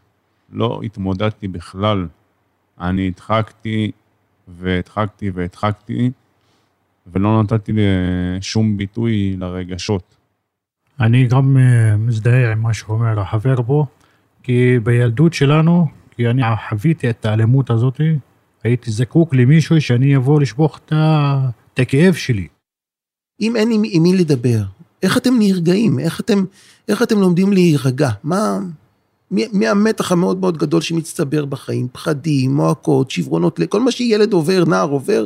לא 0.51 0.81
התמודדתי 0.83 1.47
בכלל. 1.47 2.07
אני 2.79 3.07
הדחקתי 3.07 3.91
והדחקתי 4.47 5.29
והדחקתי, 5.29 6.11
ולא 7.07 7.43
נתתי 7.43 7.71
שום 8.41 8.77
ביטוי 8.77 9.35
לרגשות. 9.37 10.18
אני 10.99 11.27
גם 11.27 11.57
אה, 11.57 11.97
מזדהה 11.97 12.51
עם 12.51 12.61
מה 12.61 12.73
שאומר 12.73 13.19
החבר 13.19 13.55
פה, 13.67 13.85
כי 14.43 14.79
בילדות 14.83 15.33
שלנו, 15.33 15.87
כי 16.11 16.27
אני 16.27 16.41
חוויתי 16.69 17.09
את 17.09 17.25
האלימות 17.25 17.69
הזאת, 17.69 18.01
הייתי 18.63 18.91
זקוק 18.91 19.33
למישהו 19.33 19.81
שאני 19.81 20.15
אבוא 20.15 20.41
לשפוך 20.41 20.79
את 20.85 21.79
הכאב 21.79 22.13
שלי. 22.13 22.47
אם 23.41 23.55
אין 23.55 23.71
עם, 23.71 23.81
עם 23.85 24.03
מי 24.03 24.17
לדבר, 24.17 24.61
איך 25.03 25.17
אתם 25.17 25.33
נרגעים? 25.39 25.99
איך 25.99 26.19
אתם, 26.19 26.45
איך 26.87 27.03
אתם 27.03 27.19
לומדים 27.19 27.53
להירגע? 27.53 28.09
מה... 28.23 28.59
מהמתח 29.31 30.11
המאוד 30.11 30.39
מאוד 30.39 30.57
גדול 30.57 30.81
שמצטבר 30.81 31.45
בחיים, 31.45 31.87
פחדים, 31.91 32.55
מועקות, 32.55 33.11
שברונות, 33.11 33.59
כל 33.69 33.79
מה 33.79 33.91
שילד 33.91 34.33
עובר, 34.33 34.63
נער 34.65 34.89
עובר, 34.89 35.23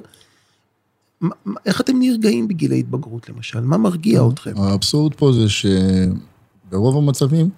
איך 1.66 1.82
אתם 1.82 2.00
נרגעים 2.00 2.48
בגיל 2.48 2.72
ההתבגרות 2.72 3.30
למשל? 3.30 3.62
מה 3.62 3.78
מרגיע 3.78 4.22
אתכם? 4.34 4.54
האבסורד 4.58 5.14
פה 5.16 5.32
זה 5.34 5.46
שברוב 5.50 6.98
המצבים, 6.98 7.50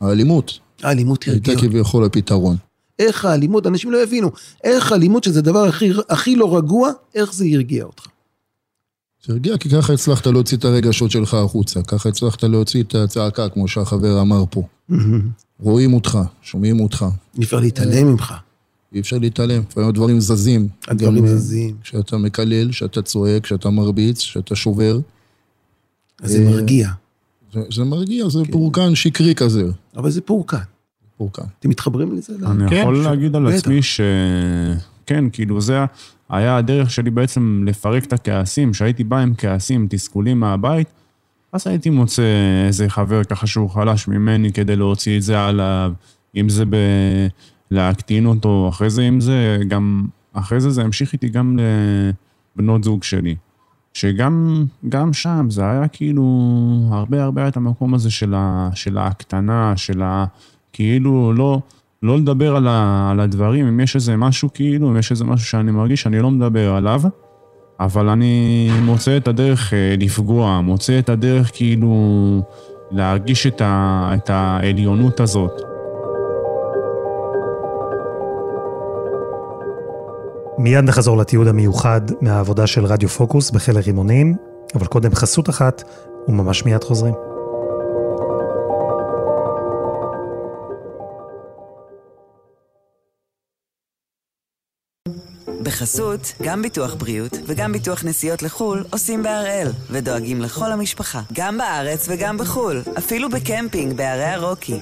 האלימות. 0.00 0.58
האלימות 0.82 1.22
הייתה 1.22 1.50
הרגיעה. 1.50 1.70
כביכול 1.70 2.04
הפתרון. 2.04 2.56
איך 2.98 3.24
האלימות, 3.24 3.66
אנשים 3.66 3.90
לא 3.90 4.02
יבינו, 4.02 4.30
איך 4.64 4.92
האלימות, 4.92 5.24
שזה 5.24 5.38
הדבר 5.38 5.64
הכי, 5.64 5.90
הכי 6.08 6.36
לא 6.36 6.56
רגוע, 6.56 6.90
איך 7.14 7.34
זה 7.34 7.44
הרגיע 7.54 7.84
אותך? 7.84 8.06
זה 9.26 9.32
הרגיע 9.32 9.58
כי 9.58 9.70
ככה 9.70 9.92
הצלחת 9.92 10.26
להוציא 10.26 10.56
את 10.56 10.64
הרגשות 10.64 11.10
שלך 11.10 11.34
החוצה, 11.34 11.82
ככה 11.82 12.08
הצלחת 12.08 12.44
להוציא 12.44 12.82
את 12.82 12.94
הצעקה, 12.94 13.48
כמו 13.48 13.68
שהחבר 13.68 14.20
אמר 14.20 14.44
פה. 14.50 14.62
רואים 15.60 15.94
אותך, 15.94 16.18
שומעים 16.42 16.80
אותך. 16.80 17.06
אי 17.38 17.44
אפשר 17.44 17.60
להתעלם 17.60 18.06
ממך. 18.06 18.34
אי 18.94 19.00
אפשר 19.00 19.18
להתעלם, 19.18 19.62
לפעמים 19.70 19.88
הדברים 19.88 20.20
זזים. 20.20 20.68
הדברים 20.88 21.26
זזים. 21.26 21.76
כשאתה 21.82 22.16
מקלל, 22.16 22.70
כשאתה 22.72 23.02
צועק, 23.02 23.42
כשאתה 23.42 23.70
מרביץ, 23.70 24.18
כשאתה 24.18 24.54
שובר. 24.56 24.98
אז 26.22 26.30
זה 26.30 26.38
אה, 26.38 26.50
מרגיע. 26.50 26.88
זה, 27.52 27.60
זה 27.74 27.84
מרגיע, 27.84 28.28
זה 28.28 28.40
פורקן 28.50 28.94
שקרי 28.94 29.34
כזה. 29.34 29.62
אבל 29.96 30.10
זה 30.10 30.20
פורקן. 30.20 30.56
פורקן. 31.16 31.42
אתם 31.58 31.68
מתחברים 31.70 32.16
לזה? 32.16 32.32
אני 32.46 32.68
כן, 32.68 32.76
יכול 32.76 33.02
ש- 33.02 33.06
להגיד 33.06 33.36
על 33.36 33.46
בטח. 33.46 33.56
עצמי 33.58 33.82
ש... 33.82 34.00
כן, 35.06 35.24
כאילו 35.32 35.60
זה 35.60 35.78
היה 36.28 36.56
הדרך 36.56 36.90
שלי 36.90 37.10
בעצם 37.10 37.64
לפרק 37.66 38.04
את 38.04 38.12
הכעסים, 38.12 38.74
שהייתי 38.74 39.04
בא 39.04 39.18
עם 39.18 39.34
כעסים, 39.38 39.86
תסכולים 39.90 40.40
מהבית, 40.40 40.86
אז 41.52 41.66
הייתי 41.66 41.90
מוצא 41.90 42.22
איזה 42.66 42.88
חבר 42.88 43.24
ככה 43.24 43.46
שהוא 43.46 43.70
חלש 43.70 44.08
ממני 44.08 44.52
כדי 44.52 44.76
להוציא 44.76 45.16
את 45.16 45.22
זה 45.22 45.44
עליו, 45.44 45.92
אם 46.36 46.48
זה 46.48 46.64
ב... 46.64 46.76
להקטין 47.70 48.26
אותו, 48.26 48.68
אחרי 48.68 48.90
זה 48.90 49.02
אם 49.02 49.20
זה, 49.20 49.58
גם 49.68 50.06
אחרי 50.32 50.60
זה 50.60 50.70
זה 50.70 50.82
המשיך 50.82 51.12
איתי 51.12 51.28
גם 51.28 51.58
לבנות 52.56 52.84
זוג 52.84 53.02
שלי. 53.02 53.34
שגם 53.94 54.64
גם 54.88 55.12
שם 55.12 55.46
זה 55.50 55.70
היה 55.70 55.88
כאילו 55.88 56.24
הרבה 56.90 57.24
הרבה 57.24 57.48
את 57.48 57.56
המקום 57.56 57.94
הזה 57.94 58.10
של, 58.10 58.34
ה, 58.36 58.70
של 58.74 58.98
ההקטנה, 58.98 59.76
של 59.76 60.02
ה... 60.02 60.24
כאילו 60.72 61.32
לא, 61.32 61.60
לא 62.02 62.18
לדבר 62.18 62.56
על, 62.56 62.68
ה, 62.68 63.08
על 63.10 63.20
הדברים, 63.20 63.66
אם 63.66 63.80
יש 63.80 63.96
איזה 63.96 64.16
משהו 64.16 64.48
כאילו, 64.54 64.90
אם 64.90 64.96
יש 64.96 65.10
איזה 65.10 65.24
משהו 65.24 65.46
שאני 65.46 65.70
מרגיש 65.70 66.02
שאני 66.02 66.18
לא 66.18 66.30
מדבר 66.30 66.74
עליו, 66.74 67.02
אבל 67.80 68.08
אני 68.08 68.68
מוצא 68.82 69.16
את 69.16 69.28
הדרך 69.28 69.74
אה, 69.74 69.94
לפגוע, 69.98 70.60
מוצא 70.60 70.98
את 70.98 71.08
הדרך 71.08 71.50
כאילו 71.54 72.42
להרגיש 72.90 73.46
את, 73.46 73.60
ה, 73.60 74.10
את 74.14 74.30
העליונות 74.30 75.20
הזאת. 75.20 75.69
מיד 80.62 80.84
נחזור 80.84 81.16
לתיעוד 81.16 81.46
המיוחד 81.46 82.00
מהעבודה 82.20 82.66
של 82.66 82.84
רדיו 82.84 83.08
פוקוס 83.08 83.50
בחיל 83.50 83.76
הרימונים, 83.76 84.34
אבל 84.74 84.86
קודם 84.86 85.14
חסות 85.14 85.48
אחת, 85.48 85.82
וממש 86.28 86.64
מיד 86.64 86.84
חוזרים. 86.84 87.14
בחסות, 95.62 96.32
גם 96.42 96.62
ביטוח 96.62 96.94
בריאות 96.94 97.32
וגם 97.46 97.72
ביטוח 97.72 98.04
נסיעות 98.04 98.42
לחו"ל 98.42 98.84
עושים 98.90 99.22
בהראל, 99.22 99.68
ודואגים 99.90 100.40
לכל 100.40 100.72
המשפחה, 100.72 101.20
גם 101.32 101.58
בארץ 101.58 102.06
וגם 102.08 102.38
בחו"ל, 102.38 102.82
אפילו 102.98 103.28
בקמפינג 103.28 103.92
בערי 103.96 104.24
הרוקי. 104.24 104.80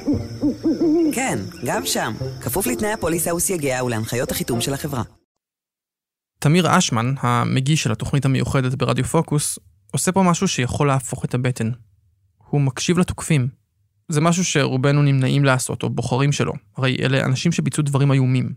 כן, 1.13 1.39
גם 1.65 1.87
שם, 1.87 2.13
כפוף 2.41 2.67
לתנאי 2.67 2.93
הפוליסה 2.93 3.35
וסייגיה 3.35 3.85
ולהנחיות 3.85 4.31
החיתום 4.31 4.61
של 4.61 4.75
החברה. 4.75 5.18
תמיר 6.39 6.79
אשמן, 6.79 7.15
המגיש 7.21 7.83
של 7.83 7.93
התוכנית 7.93 8.25
המיוחדת 8.25 8.75
ברדיו 8.75 9.05
פוקוס, 9.05 9.59
עושה 9.93 10.13
פה 10.13 10.23
משהו 10.23 10.49
שיכול 10.49 10.87
להפוך 10.87 11.25
את 11.25 11.35
הבטן. 11.35 11.71
הוא 12.49 12.61
מקשיב 12.61 12.99
לתוקפים. 12.99 13.49
זה 14.09 14.21
משהו 14.21 14.45
שרובנו 14.45 15.03
נמנעים 15.03 15.45
לעשות, 15.45 15.83
או 15.83 15.91
בוחרים 15.91 16.33
שלו. 16.33 16.53
הרי 16.77 16.97
אלה 17.01 17.25
אנשים 17.25 17.53
שביצעו 17.53 17.83
דברים 17.83 18.13
איומים. 18.13 18.53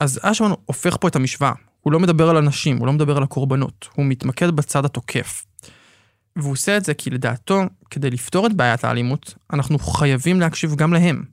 אז 0.00 0.20
אשמן 0.22 0.50
הופך 0.64 0.96
פה 1.00 1.08
את 1.08 1.16
המשוואה. 1.16 1.52
הוא 1.80 1.92
לא 1.92 2.00
מדבר 2.00 2.30
על 2.30 2.36
אנשים, 2.36 2.76
הוא 2.76 2.86
לא 2.86 2.92
מדבר 2.92 3.16
על 3.16 3.22
הקורבנות. 3.22 3.88
הוא 3.94 4.06
מתמקד 4.06 4.50
בצד 4.50 4.84
התוקף. 4.84 5.44
והוא 6.36 6.52
עושה 6.52 6.76
את 6.76 6.84
זה 6.84 6.94
כי 6.94 7.10
לדעתו, 7.10 7.62
כדי 7.90 8.10
לפתור 8.10 8.46
את 8.46 8.52
בעיית 8.52 8.84
האלימות, 8.84 9.34
אנחנו 9.52 9.78
חייבים 9.78 10.40
להקשיב 10.40 10.74
גם 10.74 10.92
להם. 10.92 11.24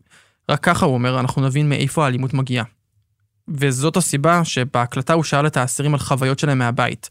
רק 0.49 0.63
ככה, 0.63 0.85
הוא 0.85 0.93
אומר, 0.93 1.19
אנחנו 1.19 1.41
נבין 1.41 1.69
מאיפה 1.69 2.05
האלימות 2.05 2.33
מגיעה. 2.33 2.65
וזאת 3.47 3.97
הסיבה 3.97 4.45
שבהקלטה 4.45 5.13
הוא 5.13 5.23
שאל 5.23 5.47
את 5.47 5.57
האסירים 5.57 5.93
על 5.93 5.99
חוויות 5.99 6.39
שלהם 6.39 6.57
מהבית, 6.57 7.09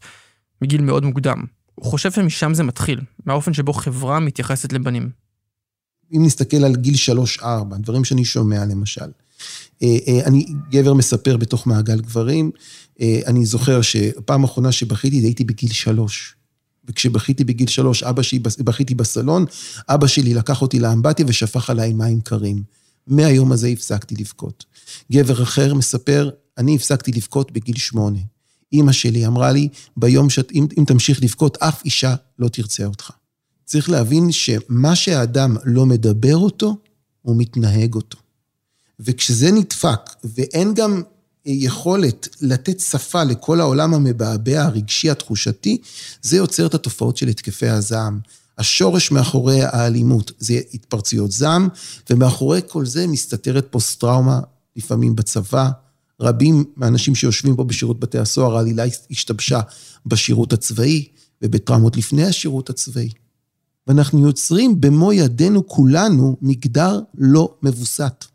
מגיל 0.61 0.81
מאוד 0.81 1.05
מוקדם. 1.05 1.43
הוא 1.75 1.85
חושב 1.85 2.11
שמשם 2.11 2.53
זה 2.53 2.63
מתחיל, 2.63 3.01
מהאופן 3.25 3.53
שבו 3.53 3.73
חברה 3.73 4.19
מתייחסת 4.19 4.73
לבנים. 4.73 5.09
אם 6.13 6.25
נסתכל 6.25 6.57
על 6.57 6.75
גיל 6.75 6.95
3-4, 7.41 7.45
דברים 7.77 8.03
שאני 8.03 8.25
שומע 8.25 8.65
למשל. 8.65 9.11
אה, 9.83 9.97
אה, 10.07 10.19
אני 10.25 10.45
גבר 10.69 10.93
מספר 10.93 11.37
בתוך 11.37 11.67
מעגל 11.67 12.01
גברים, 12.01 12.51
אה, 13.01 13.19
אני 13.27 13.45
זוכר 13.45 13.81
שפעם 13.81 14.41
האחרונה 14.41 14.71
שבכיתי 14.71 15.15
הייתי 15.15 15.43
בגיל 15.43 15.71
3. 15.71 16.35
וכשבכיתי 16.85 17.43
בגיל 17.43 17.67
3, 17.67 18.03
אבא 18.03 18.21
שלי, 18.21 18.39
בכיתי 18.39 18.95
בסלון, 18.95 19.45
אבא 19.89 20.07
שלי 20.07 20.33
לקח 20.33 20.61
אותי 20.61 20.79
לאמבטיה 20.79 21.25
ושפך 21.29 21.69
עליי 21.69 21.93
מים 21.93 22.21
קרים. 22.21 22.63
מהיום 23.07 23.51
הזה 23.51 23.67
הפסקתי 23.67 24.15
לבכות. 24.15 24.65
גבר 25.11 25.43
אחר 25.43 25.73
מספר, 25.73 26.29
אני 26.57 26.75
הפסקתי 26.75 27.11
לבכות 27.11 27.51
בגיל 27.51 27.77
8. 27.77 28.19
אימא 28.73 28.91
שלי 28.91 29.27
אמרה 29.27 29.51
לי, 29.51 29.67
ביום 29.97 30.29
שאם 30.29 30.67
אם 30.77 30.83
תמשיך 30.87 31.23
לבכות, 31.23 31.57
אף 31.57 31.85
אישה 31.85 32.15
לא 32.39 32.47
תרצה 32.47 32.85
אותך. 32.85 33.11
צריך 33.65 33.89
להבין 33.89 34.31
שמה 34.31 34.95
שהאדם 34.95 35.57
לא 35.63 35.85
מדבר 35.85 36.37
אותו, 36.37 36.77
הוא 37.21 37.35
מתנהג 37.37 37.95
אותו. 37.95 38.17
וכשזה 38.99 39.51
נדפק, 39.51 39.99
ואין 40.23 40.73
גם 40.73 41.01
יכולת 41.45 42.27
לתת 42.41 42.79
שפה 42.79 43.23
לכל 43.23 43.59
העולם 43.59 43.93
המבעבע, 43.93 44.63
הרגשי, 44.63 45.09
התחושתי, 45.09 45.77
זה 46.21 46.37
יוצר 46.37 46.65
את 46.65 46.73
התופעות 46.73 47.17
של 47.17 47.27
התקפי 47.27 47.67
הזעם. 47.67 48.19
השורש 48.57 49.11
מאחורי 49.11 49.61
האלימות 49.63 50.31
זה 50.37 50.59
התפרצויות 50.73 51.31
זעם, 51.31 51.69
ומאחורי 52.09 52.61
כל 52.67 52.85
זה 52.85 53.07
מסתתרת 53.07 53.67
פוסט-טראומה, 53.69 54.39
לפעמים 54.75 55.15
בצבא. 55.15 55.69
רבים 56.21 56.63
מהאנשים 56.75 57.15
שיושבים 57.15 57.55
פה 57.55 57.63
בשירות 57.63 57.99
בתי 57.99 58.17
הסוהר, 58.17 58.57
העלילה 58.57 58.83
השתבשה 59.11 59.59
בשירות 60.05 60.53
הצבאי 60.53 61.07
ובטראומות 61.41 61.97
לפני 61.97 62.25
השירות 62.25 62.69
הצבאי. 62.69 63.09
ואנחנו 63.87 64.27
יוצרים 64.27 64.81
במו 64.81 65.13
ידינו 65.13 65.67
כולנו 65.67 66.37
מגדר 66.41 66.99
לא 67.17 67.53
מבוסת. 67.63 68.25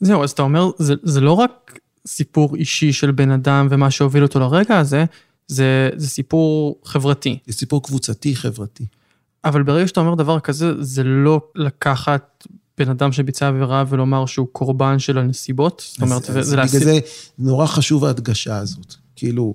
זהו, 0.00 0.24
אז 0.24 0.30
אתה 0.30 0.42
אומר, 0.42 0.70
זה, 0.78 0.94
זה 1.02 1.20
לא 1.20 1.32
רק 1.32 1.78
סיפור 2.06 2.56
אישי 2.56 2.92
של 2.92 3.10
בן 3.10 3.30
אדם 3.30 3.68
ומה 3.70 3.90
שהוביל 3.90 4.22
אותו 4.22 4.40
לרגע 4.40 4.78
הזה, 4.78 5.04
זה, 5.46 5.90
זה 5.96 6.08
סיפור 6.08 6.80
חברתי. 6.84 7.38
זה 7.46 7.52
סיפור 7.52 7.82
קבוצתי 7.82 8.36
חברתי. 8.36 8.86
אבל 9.44 9.62
ברגע 9.62 9.88
שאתה 9.88 10.00
אומר 10.00 10.14
דבר 10.14 10.40
כזה, 10.40 10.82
זה 10.82 11.02
לא 11.04 11.40
לקחת 11.54 12.46
בן 12.78 12.88
אדם 12.88 13.12
שביצע 13.12 13.48
עבירה 13.48 13.84
ולומר 13.88 14.26
שהוא 14.26 14.48
קורבן 14.52 14.98
של 14.98 15.18
הנסיבות? 15.18 15.82
זאת 15.86 16.02
אומרת, 16.02 16.30
אז, 16.30 16.38
אז 16.38 16.46
זה 16.46 16.52
בגלל 16.52 16.64
להסיק... 16.64 16.82
זה 16.82 16.98
נורא 17.38 17.66
חשוב 17.66 18.04
ההדגשה 18.04 18.56
הזאת. 18.56 18.94
כאילו, 19.16 19.54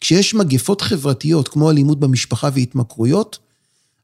כשיש 0.00 0.34
מגפות 0.34 0.80
חברתיות 0.80 1.48
כמו 1.48 1.70
אלימות 1.70 2.00
במשפחה 2.00 2.48
והתמכרויות, 2.54 3.38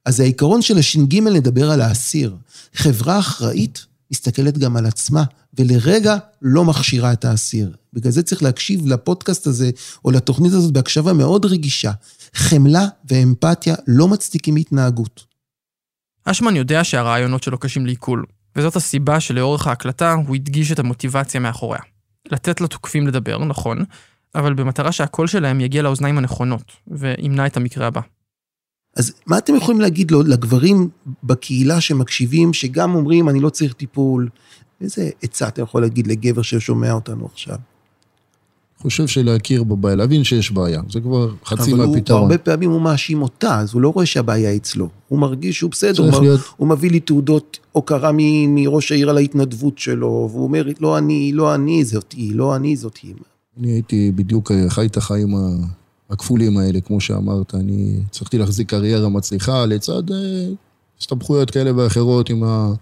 אז 0.04 0.20
העיקרון 0.20 0.62
של 0.62 0.78
הש"ג 0.78 1.18
לדבר 1.18 1.70
על 1.70 1.80
האסיר. 1.80 2.36
חברה 2.74 3.18
אחראית 3.18 3.86
מסתכלת 4.10 4.58
גם 4.58 4.76
על 4.76 4.86
עצמה, 4.86 5.24
ולרגע 5.58 6.16
לא 6.42 6.64
מכשירה 6.64 7.12
את 7.12 7.24
האסיר. 7.24 7.72
בגלל 7.92 8.12
זה 8.12 8.22
צריך 8.22 8.42
להקשיב 8.42 8.86
לפודקאסט 8.86 9.46
הזה, 9.46 9.70
או 10.04 10.10
לתוכנית 10.10 10.52
הזאת 10.52 10.72
בהקשבה 10.72 11.12
מאוד 11.12 11.44
רגישה. 11.44 11.92
חמלה 12.34 12.86
ואמפתיה 13.04 13.74
לא 13.86 14.08
מצדיקים 14.08 14.56
התנהגות. 14.56 15.26
אשמן 16.24 16.56
יודע 16.56 16.84
שהרעיונות 16.84 17.42
שלו 17.42 17.58
קשים 17.58 17.86
לעיכול, 17.86 18.24
וזאת 18.56 18.76
הסיבה 18.76 19.20
שלאורך 19.20 19.66
ההקלטה 19.66 20.12
הוא 20.12 20.34
הדגיש 20.34 20.72
את 20.72 20.78
המוטיבציה 20.78 21.40
מאחוריה. 21.40 21.80
לתת 22.32 22.60
לתוקפים 22.60 23.06
לדבר, 23.06 23.44
נכון, 23.44 23.84
אבל 24.34 24.54
במטרה 24.54 24.92
שהקול 24.92 25.26
שלהם 25.26 25.60
יגיע 25.60 25.82
לאוזניים 25.82 26.18
הנכונות, 26.18 26.72
וימנע 26.86 27.46
את 27.46 27.56
המקרה 27.56 27.86
הבא. 27.86 28.00
אז 28.96 29.12
מה 29.26 29.38
אתם 29.38 29.54
יכולים 29.56 29.80
להגיד 29.80 30.10
לו, 30.10 30.22
לגברים 30.22 30.88
בקהילה 31.22 31.80
שמקשיבים, 31.80 32.52
שגם 32.52 32.94
אומרים, 32.94 33.28
אני 33.28 33.40
לא 33.40 33.50
צריך 33.50 33.72
טיפול? 33.72 34.28
איזה 34.80 35.10
עצה 35.22 35.48
אתה 35.48 35.62
יכול 35.62 35.82
להגיד 35.82 36.06
לגבר 36.06 36.42
ששומע 36.42 36.92
אותנו 36.92 37.26
עכשיו? 37.26 37.56
חושב 38.82 39.06
שלהכיר 39.06 39.64
בבעיה, 39.64 39.96
להבין 39.96 40.24
שיש 40.24 40.50
בעיה, 40.52 40.82
זה 40.90 41.00
כבר 41.00 41.30
חצי 41.44 41.72
אבל 41.72 41.80
הוא, 41.84 41.94
מהפתרון. 41.94 42.22
הרבה 42.22 42.38
פעמים 42.38 42.70
הוא 42.70 42.80
מאשים 42.80 43.22
אותה, 43.22 43.58
אז 43.60 43.74
הוא 43.74 43.82
לא 43.82 43.88
רואה 43.88 44.06
שהבעיה 44.06 44.56
אצלו. 44.56 44.88
הוא 45.08 45.18
מרגיש 45.18 45.58
שהוא 45.58 45.70
בסדר, 45.70 46.10
הוא, 46.14 46.22
להיות- 46.22 46.40
הוא 46.56 46.68
מביא 46.68 46.90
לי 46.90 47.00
תעודות 47.00 47.58
הוקרה 47.72 48.10
מ- 48.12 48.54
מראש 48.54 48.92
העיר 48.92 49.10
על 49.10 49.16
ההתנדבות 49.16 49.78
שלו, 49.78 50.28
והוא 50.32 50.44
אומר, 50.44 50.66
לא 50.80 50.98
אני, 50.98 51.32
לא 51.32 51.54
אני 51.54 51.84
זאת 51.84 52.12
היא, 52.12 52.34
לא 52.34 52.56
אני 52.56 52.76
זאת 52.76 52.96
היא. 53.02 53.14
אני 53.60 53.70
הייתי 53.70 54.12
בדיוק, 54.14 54.50
אה, 54.52 54.70
חי 54.70 54.86
את 54.86 54.96
החיים 54.96 55.34
הכפולים 56.10 56.56
האלה, 56.58 56.80
כמו 56.80 57.00
שאמרת, 57.00 57.54
אני 57.54 57.96
צריכתי 58.10 58.38
להחזיק 58.38 58.70
קריירה 58.70 59.08
מצליחה 59.08 59.66
לצד 59.66 60.10
אה, 60.10 60.16
הסתבכויות 61.00 61.50
כאלה 61.50 61.76
ואחרות 61.76 62.30
עם, 62.30 62.44
ה, 62.44 62.72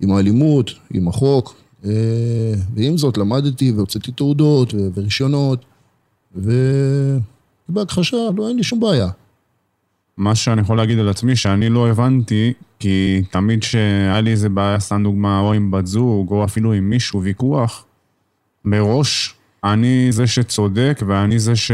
עם 0.00 0.10
האלימות, 0.12 0.70
עם 0.94 1.08
החוק, 1.08 1.54
ועם 2.74 2.96
זאת 2.96 3.18
למדתי 3.18 3.72
והוצאתי 3.72 4.12
תעודות 4.12 4.74
ורישיונות, 4.94 5.64
ובהכחשה, 7.68 8.16
לא, 8.36 8.48
אין 8.48 8.56
לי 8.56 8.62
שום 8.62 8.80
בעיה. 8.80 9.08
מה 10.16 10.34
שאני 10.34 10.60
יכול 10.60 10.76
להגיד 10.76 10.98
על 10.98 11.08
עצמי, 11.08 11.36
שאני 11.36 11.68
לא 11.68 11.88
הבנתי, 11.88 12.52
כי 12.78 13.22
תמיד 13.30 13.62
שהיה 13.62 14.20
לי 14.20 14.30
איזה 14.30 14.48
בעיה, 14.48 14.80
סתם 14.80 15.02
דוגמה, 15.02 15.40
או 15.40 15.52
עם 15.52 15.70
בת 15.70 15.86
זוג, 15.86 16.30
או 16.30 16.44
אפילו 16.44 16.72
עם 16.72 16.90
מישהו, 16.90 17.22
ויכוח, 17.22 17.84
מראש 18.64 19.34
אני 19.64 20.06
זה 20.10 20.26
שצודק, 20.26 21.00
ואני 21.06 21.38
זה, 21.38 21.56
ש... 21.56 21.70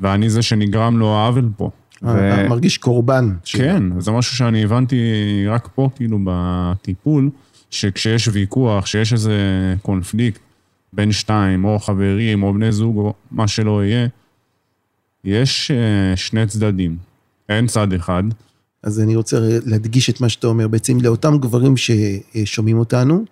ואני 0.00 0.30
זה 0.30 0.42
שנגרם 0.42 0.98
לו 0.98 1.08
העוול 1.08 1.48
פה. 1.56 1.70
ו... 2.02 2.48
מרגיש 2.48 2.78
קורבן. 2.78 3.34
כן, 3.44 4.00
זה 4.00 4.10
משהו 4.10 4.36
שאני 4.36 4.64
הבנתי 4.64 4.96
רק 5.48 5.68
פה, 5.74 5.90
כאילו, 5.96 6.18
בטיפול, 6.24 7.30
שכשיש 7.74 8.28
ויכוח, 8.28 8.86
שיש 8.86 9.12
איזה 9.12 9.34
קונפליקט 9.82 10.40
בין 10.92 11.12
שתיים, 11.12 11.64
או 11.64 11.78
חברים, 11.78 12.42
או 12.42 12.54
בני 12.54 12.72
זוג, 12.72 12.96
או 12.96 13.14
מה 13.30 13.48
שלא 13.48 13.84
יהיה, 13.84 14.08
יש 15.24 15.70
אה, 15.70 16.16
שני 16.16 16.46
צדדים. 16.46 16.96
אין 17.48 17.66
צד 17.66 17.92
אחד. 17.92 18.22
אז 18.82 19.00
אני 19.00 19.16
רוצה 19.16 19.38
להדגיש 19.66 20.10
את 20.10 20.20
מה 20.20 20.28
שאתה 20.28 20.46
אומר, 20.46 20.68
בעצם 20.68 21.00
לאותם 21.00 21.38
גברים 21.38 21.74
ששומעים 21.76 22.78
אותנו, 22.78 23.24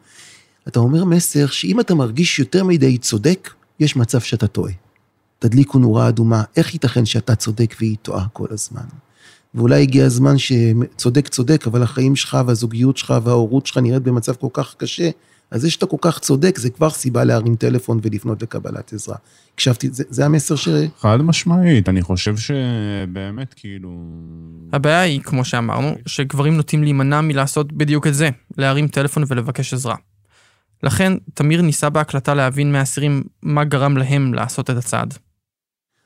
אתה 0.69 0.81
אומר 0.81 1.05
מסר 1.05 1.47
שאם 1.47 1.81
אתה 1.81 1.95
מרגיש 1.95 2.39
יותר 2.39 2.65
מדי 2.65 2.99
צודק, 2.99 3.51
יש 3.81 3.97
מצב 3.97 4.21
שאתה 4.21 4.47
טועה. 4.47 4.73
תדליקו 5.39 5.79
נורה 5.79 6.09
אדומה, 6.09 6.43
איך 6.57 6.75
ייתכן 6.75 7.07
שאתה 7.07 7.35
צודק 7.35 7.75
והיא 7.81 7.97
טועה 8.03 8.27
כל 8.33 8.47
הזמן? 8.51 8.85
ואולי 9.55 9.83
הגיע 9.83 10.05
הזמן 10.05 10.35
שצודק 10.39 11.29
צודק, 11.29 11.67
אבל 11.67 11.83
החיים 11.83 12.17
שלך 12.17 12.39
והזוגיות 12.47 12.97
שלך 12.97 13.15
וההורות 13.25 13.67
שלך 13.67 13.79
נראית 13.79 14.03
במצב 14.03 14.33
כל 14.33 14.49
כך 14.53 14.75
קשה, 14.79 15.11
אז 15.51 15.61
זה 15.61 15.71
שאתה 15.71 15.87
כל 15.87 15.97
כך 16.01 16.19
צודק, 16.19 16.59
זה 16.59 16.71
כבר 16.71 16.91
סיבה 16.91 17.25
להרים 17.25 17.57
טלפון 17.57 18.01
ולפנות 18.03 18.43
לקבלת 18.43 18.93
עזרה. 18.93 19.17
הקשבתי, 19.55 19.89
זה, 19.91 20.05
זה 20.09 20.25
המסר 20.25 20.57
ש... 20.57 20.69
חד 21.01 21.23
משמעית, 21.23 21.89
אני 21.89 22.03
חושב 22.03 22.37
שבאמת, 22.37 23.55
כאילו... 23.55 23.91
הבעיה 24.73 25.01
היא, 25.01 25.21
כמו 25.21 25.45
שאמרנו, 25.45 25.95
שגברים 26.07 26.57
נוטים 26.57 26.83
להימנע 26.83 27.21
מלעשות 27.21 27.73
בדיוק 27.73 28.07
את 28.07 28.15
זה, 28.15 28.29
להרים 28.59 28.89
טלפון 28.89 29.25
ולבקש 29.27 29.75
עזרה. 29.75 29.95
לכן, 30.83 31.13
תמיר 31.35 31.63
ניסה 31.63 31.91
בהקלטה 31.91 32.35
להבין 32.35 32.73
מהאסירים 32.73 33.23
מה 33.43 33.65
גרם 33.65 33.97
להם 33.97 34.35
לעשות 34.35 34.71
את 34.71 34.77
הצעד. 34.77 35.15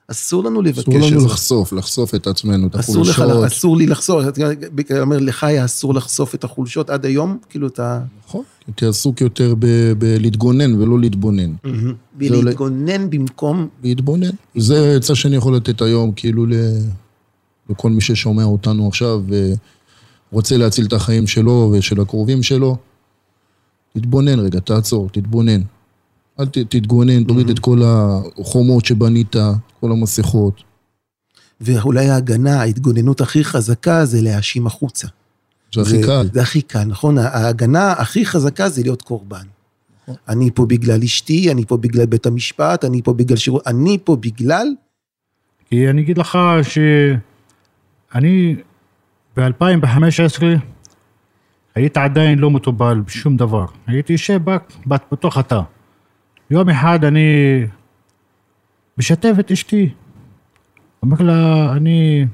אסור 0.09 0.45
לנו 0.45 0.62
לבקש 0.62 0.88
אסור 0.88 0.95
לנו 0.95 1.07
עזרה. 1.16 1.25
לחשוף, 1.25 1.73
לחשוף 1.73 2.14
את 2.14 2.27
עצמנו, 2.27 2.66
את 2.66 2.77
אסור 2.77 3.03
לך, 3.03 3.19
החולשות. 3.19 3.45
אסור 3.45 3.77
לי 3.77 3.87
לחשוף, 3.87 4.25
אתה 4.81 5.01
אומר, 5.01 5.19
לך 5.19 5.45
היה 5.45 5.64
אסור 5.64 5.95
לחשוף 5.95 6.35
את 6.35 6.45
החולשות 6.45 6.90
עד 6.90 7.07
היום, 7.07 7.38
כאילו 7.49 7.66
אתה... 7.66 8.01
נכון. 8.27 8.42
הייתי 8.66 8.87
עסוק 8.87 9.21
יותר 9.21 9.55
בלהתגונן 9.99 10.75
ולא 10.83 11.01
להתבונן. 11.01 11.53
זה 11.64 11.71
ולהתגונן 12.19 13.11
במקום... 13.11 13.69
להתבונן. 13.83 14.31
זה 14.57 14.97
עצה 14.97 15.14
שאני 15.14 15.37
יכול 15.37 15.57
לתת 15.57 15.83
היום, 15.83 16.12
כאילו, 16.12 16.47
ל- 16.47 16.53
לכל 17.71 17.90
מי 17.90 18.01
ששומע 18.01 18.45
אותנו 18.45 18.88
עכשיו 18.88 19.23
ורוצה 20.33 20.57
להציל 20.57 20.87
את 20.87 20.92
החיים 20.92 21.27
שלו 21.27 21.73
ושל 21.73 22.01
הקרובים 22.01 22.42
שלו. 22.42 22.77
תתבונן 23.95 24.38
רגע, 24.40 24.61
תעצור, 24.61 25.09
תתבונן. 25.12 25.61
אל 26.40 26.46
ת, 26.46 26.59
תתגונן, 26.59 27.25
תוריד 27.25 27.51
את 27.51 27.59
כל 27.59 27.81
החומות 27.85 28.85
שבנית, 28.85 29.37
כל 29.81 29.92
המסכות. 29.92 30.62
ואולי 31.61 32.09
ההגנה, 32.09 32.61
ההתגוננות 32.61 33.20
הכי 33.20 33.44
חזקה 33.44 34.05
זה 34.05 34.22
להאשים 34.22 34.66
החוצה. 34.66 35.09
זה 35.75 35.81
הכי 35.83 36.03
קל. 36.03 36.29
זה 36.33 36.42
הכי 36.42 36.62
קל, 36.62 36.85
נכון? 36.85 37.18
ההגנה 37.18 37.92
הכי 37.92 38.27
חזקה 38.27 38.68
זה 38.68 38.83
להיות 38.83 39.03
קורבן. 39.03 39.46
אני 40.29 40.51
פה 40.55 40.66
בגלל 40.66 41.03
אשתי, 41.03 41.53
אני 41.53 41.64
פה 41.64 41.77
בגלל 41.77 42.07
בית 42.07 42.27
המשפט, 42.27 42.85
אני 42.85 43.03
פה 43.03 43.12
בגלל 43.12 43.37
שירות, 43.37 43.66
אני 43.66 43.99
פה 44.05 44.16
בגלל... 44.16 44.66
כי 45.70 45.90
אני 45.90 46.03
אגיד 46.03 46.18
לך 46.18 46.38
שאני 46.62 48.57
ב-2015 49.37 50.42
הייתי 51.75 52.01
עדיין 52.01 52.38
לא 52.38 52.51
מטובל 52.51 53.01
בשום 53.01 53.37
דבר. 53.37 53.66
הייתי 53.87 54.12
יושב 54.12 54.40
ב- 54.44 54.57
ב- 54.88 54.96
בתוך 55.12 55.37
התא. 55.37 55.61
יום 56.50 56.68
אחד 56.68 57.04
אני 57.04 57.28
משתף 58.98 59.32
את 59.40 59.50
אשתי. 59.50 59.94
אומר 61.02 61.16
לה, 61.20 61.72
אני... 61.72 62.26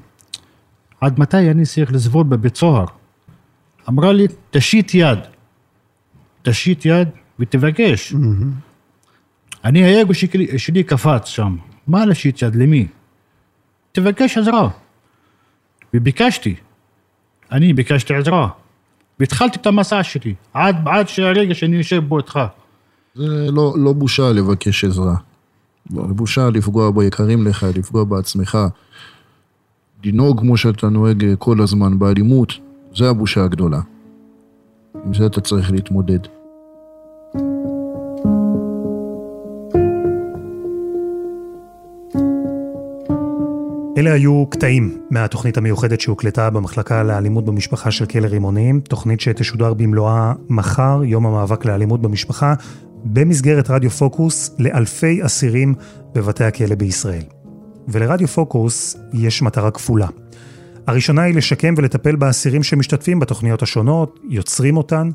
עד 1.01 1.19
מתי 1.19 1.51
אני 1.51 1.65
צריך 1.65 1.91
לסבול 1.91 2.23
בבית 2.23 2.55
סוהר? 2.55 2.85
אמרה 3.89 4.13
לי, 4.13 4.27
תשיט 4.51 4.93
יד. 4.93 5.19
תשיט 6.41 6.85
יד 6.85 7.09
ותבקש. 7.39 8.13
אני, 9.63 9.83
האגו 9.83 10.13
שלי, 10.13 10.59
שלי 10.59 10.83
קפץ 10.83 11.27
שם. 11.27 11.57
מה 11.87 12.05
להשיט 12.05 12.41
יד? 12.41 12.55
למי? 12.55 12.87
תבקש 13.91 14.37
עזרה. 14.37 14.69
וביקשתי. 15.93 16.55
אני 17.51 17.73
ביקשתי 17.73 18.13
עזרה. 18.13 18.49
והתחלתי 19.19 19.59
את 19.59 19.65
המסע 19.65 20.03
שלי, 20.03 20.33
עד, 20.53 20.75
עד 20.87 21.07
שהרגע 21.07 21.53
שאני 21.53 21.75
יושב 21.75 22.03
בו 22.03 22.17
איתך. 22.17 22.39
זה 23.15 23.51
לא, 23.51 23.73
לא 23.77 23.93
בושה 23.93 24.31
לבקש 24.31 24.85
עזרה. 24.85 25.15
זה 25.89 26.01
בושה 26.01 26.49
לפגוע 26.49 26.91
ביקרים 26.91 27.47
לך, 27.47 27.65
לפגוע 27.75 28.03
בעצמך. 28.03 28.57
לנהוג 30.03 30.39
כמו 30.39 30.57
שאתה 30.57 30.89
נוהג 30.89 31.25
כל 31.39 31.61
הזמן 31.61 31.99
באלימות, 31.99 32.53
זה 32.95 33.09
הבושה 33.09 33.43
הגדולה. 33.43 33.81
עם 35.05 35.13
זה 35.13 35.25
אתה 35.25 35.41
צריך 35.41 35.71
להתמודד. 35.71 36.19
אלה 43.97 44.13
היו 44.13 44.45
קטעים 44.49 44.97
מהתוכנית 45.09 45.57
המיוחדת 45.57 46.01
שהוקלטה 46.01 46.49
במחלקה 46.49 47.03
לאלימות 47.03 47.45
במשפחה 47.45 47.91
של 47.91 48.05
כלא 48.05 48.27
רימונים, 48.27 48.79
תוכנית 48.79 49.21
שתשודר 49.21 49.73
במלואה 49.73 50.33
מחר, 50.49 51.01
יום 51.03 51.25
המאבק 51.25 51.65
לאלימות 51.65 52.01
במשפחה, 52.01 52.53
במסגרת 53.05 53.69
רדיו 53.69 53.89
פוקוס 53.89 54.55
לאלפי 54.59 55.25
אסירים 55.25 55.75
בבתי 56.13 56.43
הכלא 56.43 56.75
בישראל. 56.75 57.23
ולרדיו 57.87 58.27
פוקוס 58.27 58.97
יש 59.13 59.41
מטרה 59.41 59.71
כפולה. 59.71 60.07
הראשונה 60.87 61.21
היא 61.21 61.35
לשקם 61.35 61.73
ולטפל 61.77 62.15
באסירים 62.15 62.63
שמשתתפים 62.63 63.19
בתוכניות 63.19 63.61
השונות, 63.61 64.19
יוצרים 64.29 64.77
אותן, 64.77 65.09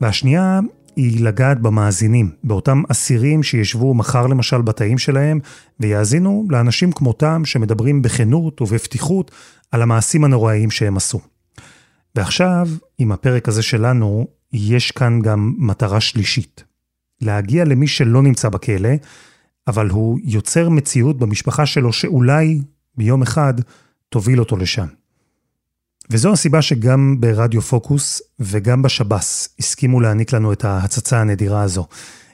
והשנייה 0.00 0.60
היא 0.96 1.24
לגעת 1.24 1.60
במאזינים, 1.60 2.30
באותם 2.44 2.82
אסירים 2.88 3.42
שישבו 3.42 3.94
מחר 3.94 4.26
למשל 4.26 4.62
בתאים 4.62 4.98
שלהם, 4.98 5.40
ויאזינו 5.80 6.46
לאנשים 6.50 6.92
כמותם 6.92 7.44
שמדברים 7.44 8.02
בכנות 8.02 8.62
ובפתיחות 8.62 9.30
על 9.72 9.82
המעשים 9.82 10.24
הנוראיים 10.24 10.70
שהם 10.70 10.96
עשו. 10.96 11.20
ועכשיו, 12.14 12.68
עם 12.98 13.12
הפרק 13.12 13.48
הזה 13.48 13.62
שלנו, 13.62 14.26
יש 14.52 14.90
כאן 14.90 15.20
גם 15.22 15.54
מטרה 15.58 16.00
שלישית. 16.00 16.64
להגיע 17.20 17.64
למי 17.64 17.86
שלא 17.86 18.22
נמצא 18.22 18.48
בכלא, 18.48 18.90
אבל 19.66 19.88
הוא 19.88 20.18
יוצר 20.24 20.68
מציאות 20.68 21.18
במשפחה 21.18 21.66
שלו 21.66 21.92
שאולי 21.92 22.60
ביום 22.96 23.22
אחד 23.22 23.54
תוביל 24.08 24.40
אותו 24.40 24.56
לשם. 24.56 24.86
וזו 26.10 26.32
הסיבה 26.32 26.62
שגם 26.62 27.16
ברדיו 27.20 27.62
פוקוס 27.62 28.22
וגם 28.40 28.82
בשב"ס 28.82 29.54
הסכימו 29.58 30.00
להעניק 30.00 30.32
לנו 30.32 30.52
את 30.52 30.64
ההצצה 30.64 31.20
הנדירה 31.20 31.62
הזו. 31.62 31.86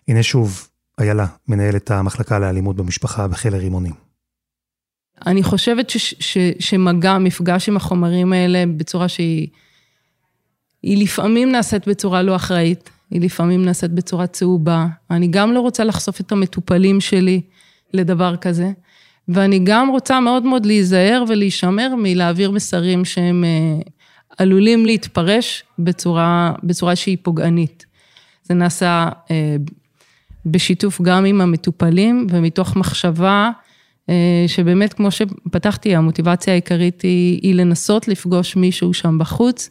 הנה 0.08 0.22
שוב, 0.22 0.68
איילה, 1.00 1.26
מנהלת 1.48 1.90
המחלקה 1.90 2.38
לאלימות 2.38 2.76
במשפחה 2.76 3.28
בחיל 3.28 3.54
הרימונים. 3.54 3.92
אני 5.26 5.42
חושבת 5.42 5.90
ש, 5.90 6.14
ש, 6.20 6.38
שמגע, 6.58 7.18
מפגש 7.18 7.68
עם 7.68 7.76
החומרים 7.76 8.32
האלה 8.32 8.64
בצורה 8.76 9.08
שהיא... 9.08 9.48
היא 10.82 11.02
לפעמים 11.02 11.52
נעשית 11.52 11.88
בצורה 11.88 12.22
לא 12.22 12.36
אחראית, 12.36 12.90
היא 13.14 13.22
לפעמים 13.22 13.64
נעשית 13.64 13.90
בצורה 13.90 14.26
צהובה. 14.26 14.86
אני 15.10 15.26
גם 15.26 15.52
לא 15.52 15.60
רוצה 15.60 15.84
לחשוף 15.84 16.20
את 16.20 16.32
המטופלים 16.32 17.00
שלי 17.00 17.40
לדבר 17.92 18.36
כזה, 18.36 18.70
ואני 19.28 19.60
גם 19.64 19.88
רוצה 19.88 20.20
מאוד 20.20 20.42
מאוד 20.42 20.66
להיזהר 20.66 21.24
ולהישמר 21.28 21.94
מלהעביר 21.98 22.50
מסרים 22.50 23.04
שהם 23.04 23.44
אה, 23.44 23.82
עלולים 24.38 24.86
להתפרש 24.86 25.64
בצורה, 25.78 26.52
בצורה 26.62 26.96
שהיא 26.96 27.16
פוגענית. 27.22 27.86
זה 28.42 28.54
נעשה 28.54 29.08
אה, 29.30 29.56
בשיתוף 30.46 31.00
גם 31.00 31.24
עם 31.24 31.40
המטופלים 31.40 32.26
ומתוך 32.30 32.76
מחשבה 32.76 33.50
אה, 34.08 34.44
שבאמת, 34.46 34.92
כמו 34.92 35.10
שפתחתי, 35.10 35.96
המוטיבציה 35.96 36.52
העיקרית 36.52 37.02
היא, 37.02 37.40
היא 37.42 37.54
לנסות 37.54 38.08
לפגוש 38.08 38.56
מישהו 38.56 38.94
שם 38.94 39.18
בחוץ, 39.18 39.70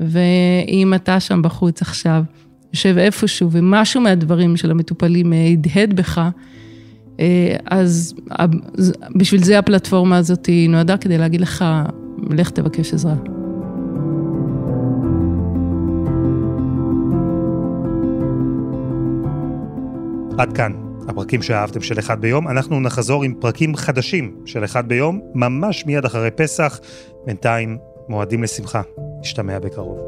ואם 0.00 0.94
אתה 0.94 1.20
שם 1.20 1.42
בחוץ 1.42 1.82
עכשיו, 1.82 2.22
יושב 2.72 2.98
איפשהו 2.98 3.50
ומשהו 3.52 4.00
מהדברים 4.00 4.56
של 4.56 4.70
המטופלים 4.70 5.32
הדהד 5.32 5.96
בך, 5.96 6.20
אה, 7.20 7.56
אז 7.66 8.14
בשביל 9.16 9.44
זה 9.44 9.58
הפלטפורמה 9.58 10.16
הזאת 10.16 10.48
נועדה 10.68 10.96
כדי 10.96 11.18
להגיד 11.18 11.40
לך, 11.40 11.64
לך 12.30 12.50
תבקש 12.50 12.94
עזרה. 12.94 13.14
עד 20.38 20.52
כאן, 20.52 20.72
הפרקים 21.08 21.42
שאהבתם 21.42 21.80
של 21.80 21.98
אחד 21.98 22.20
ביום. 22.20 22.48
אנחנו 22.48 22.80
נחזור 22.80 23.24
עם 23.24 23.34
פרקים 23.40 23.76
חדשים 23.76 24.34
של 24.44 24.64
אחד 24.64 24.88
ביום, 24.88 25.20
ממש 25.34 25.86
מיד 25.86 26.04
אחרי 26.04 26.30
פסח. 26.30 26.80
בינתיים, 27.26 27.78
מועדים 28.08 28.42
לשמחה. 28.42 28.82
נשתמע 29.20 29.58
בקרוב. 29.58 30.07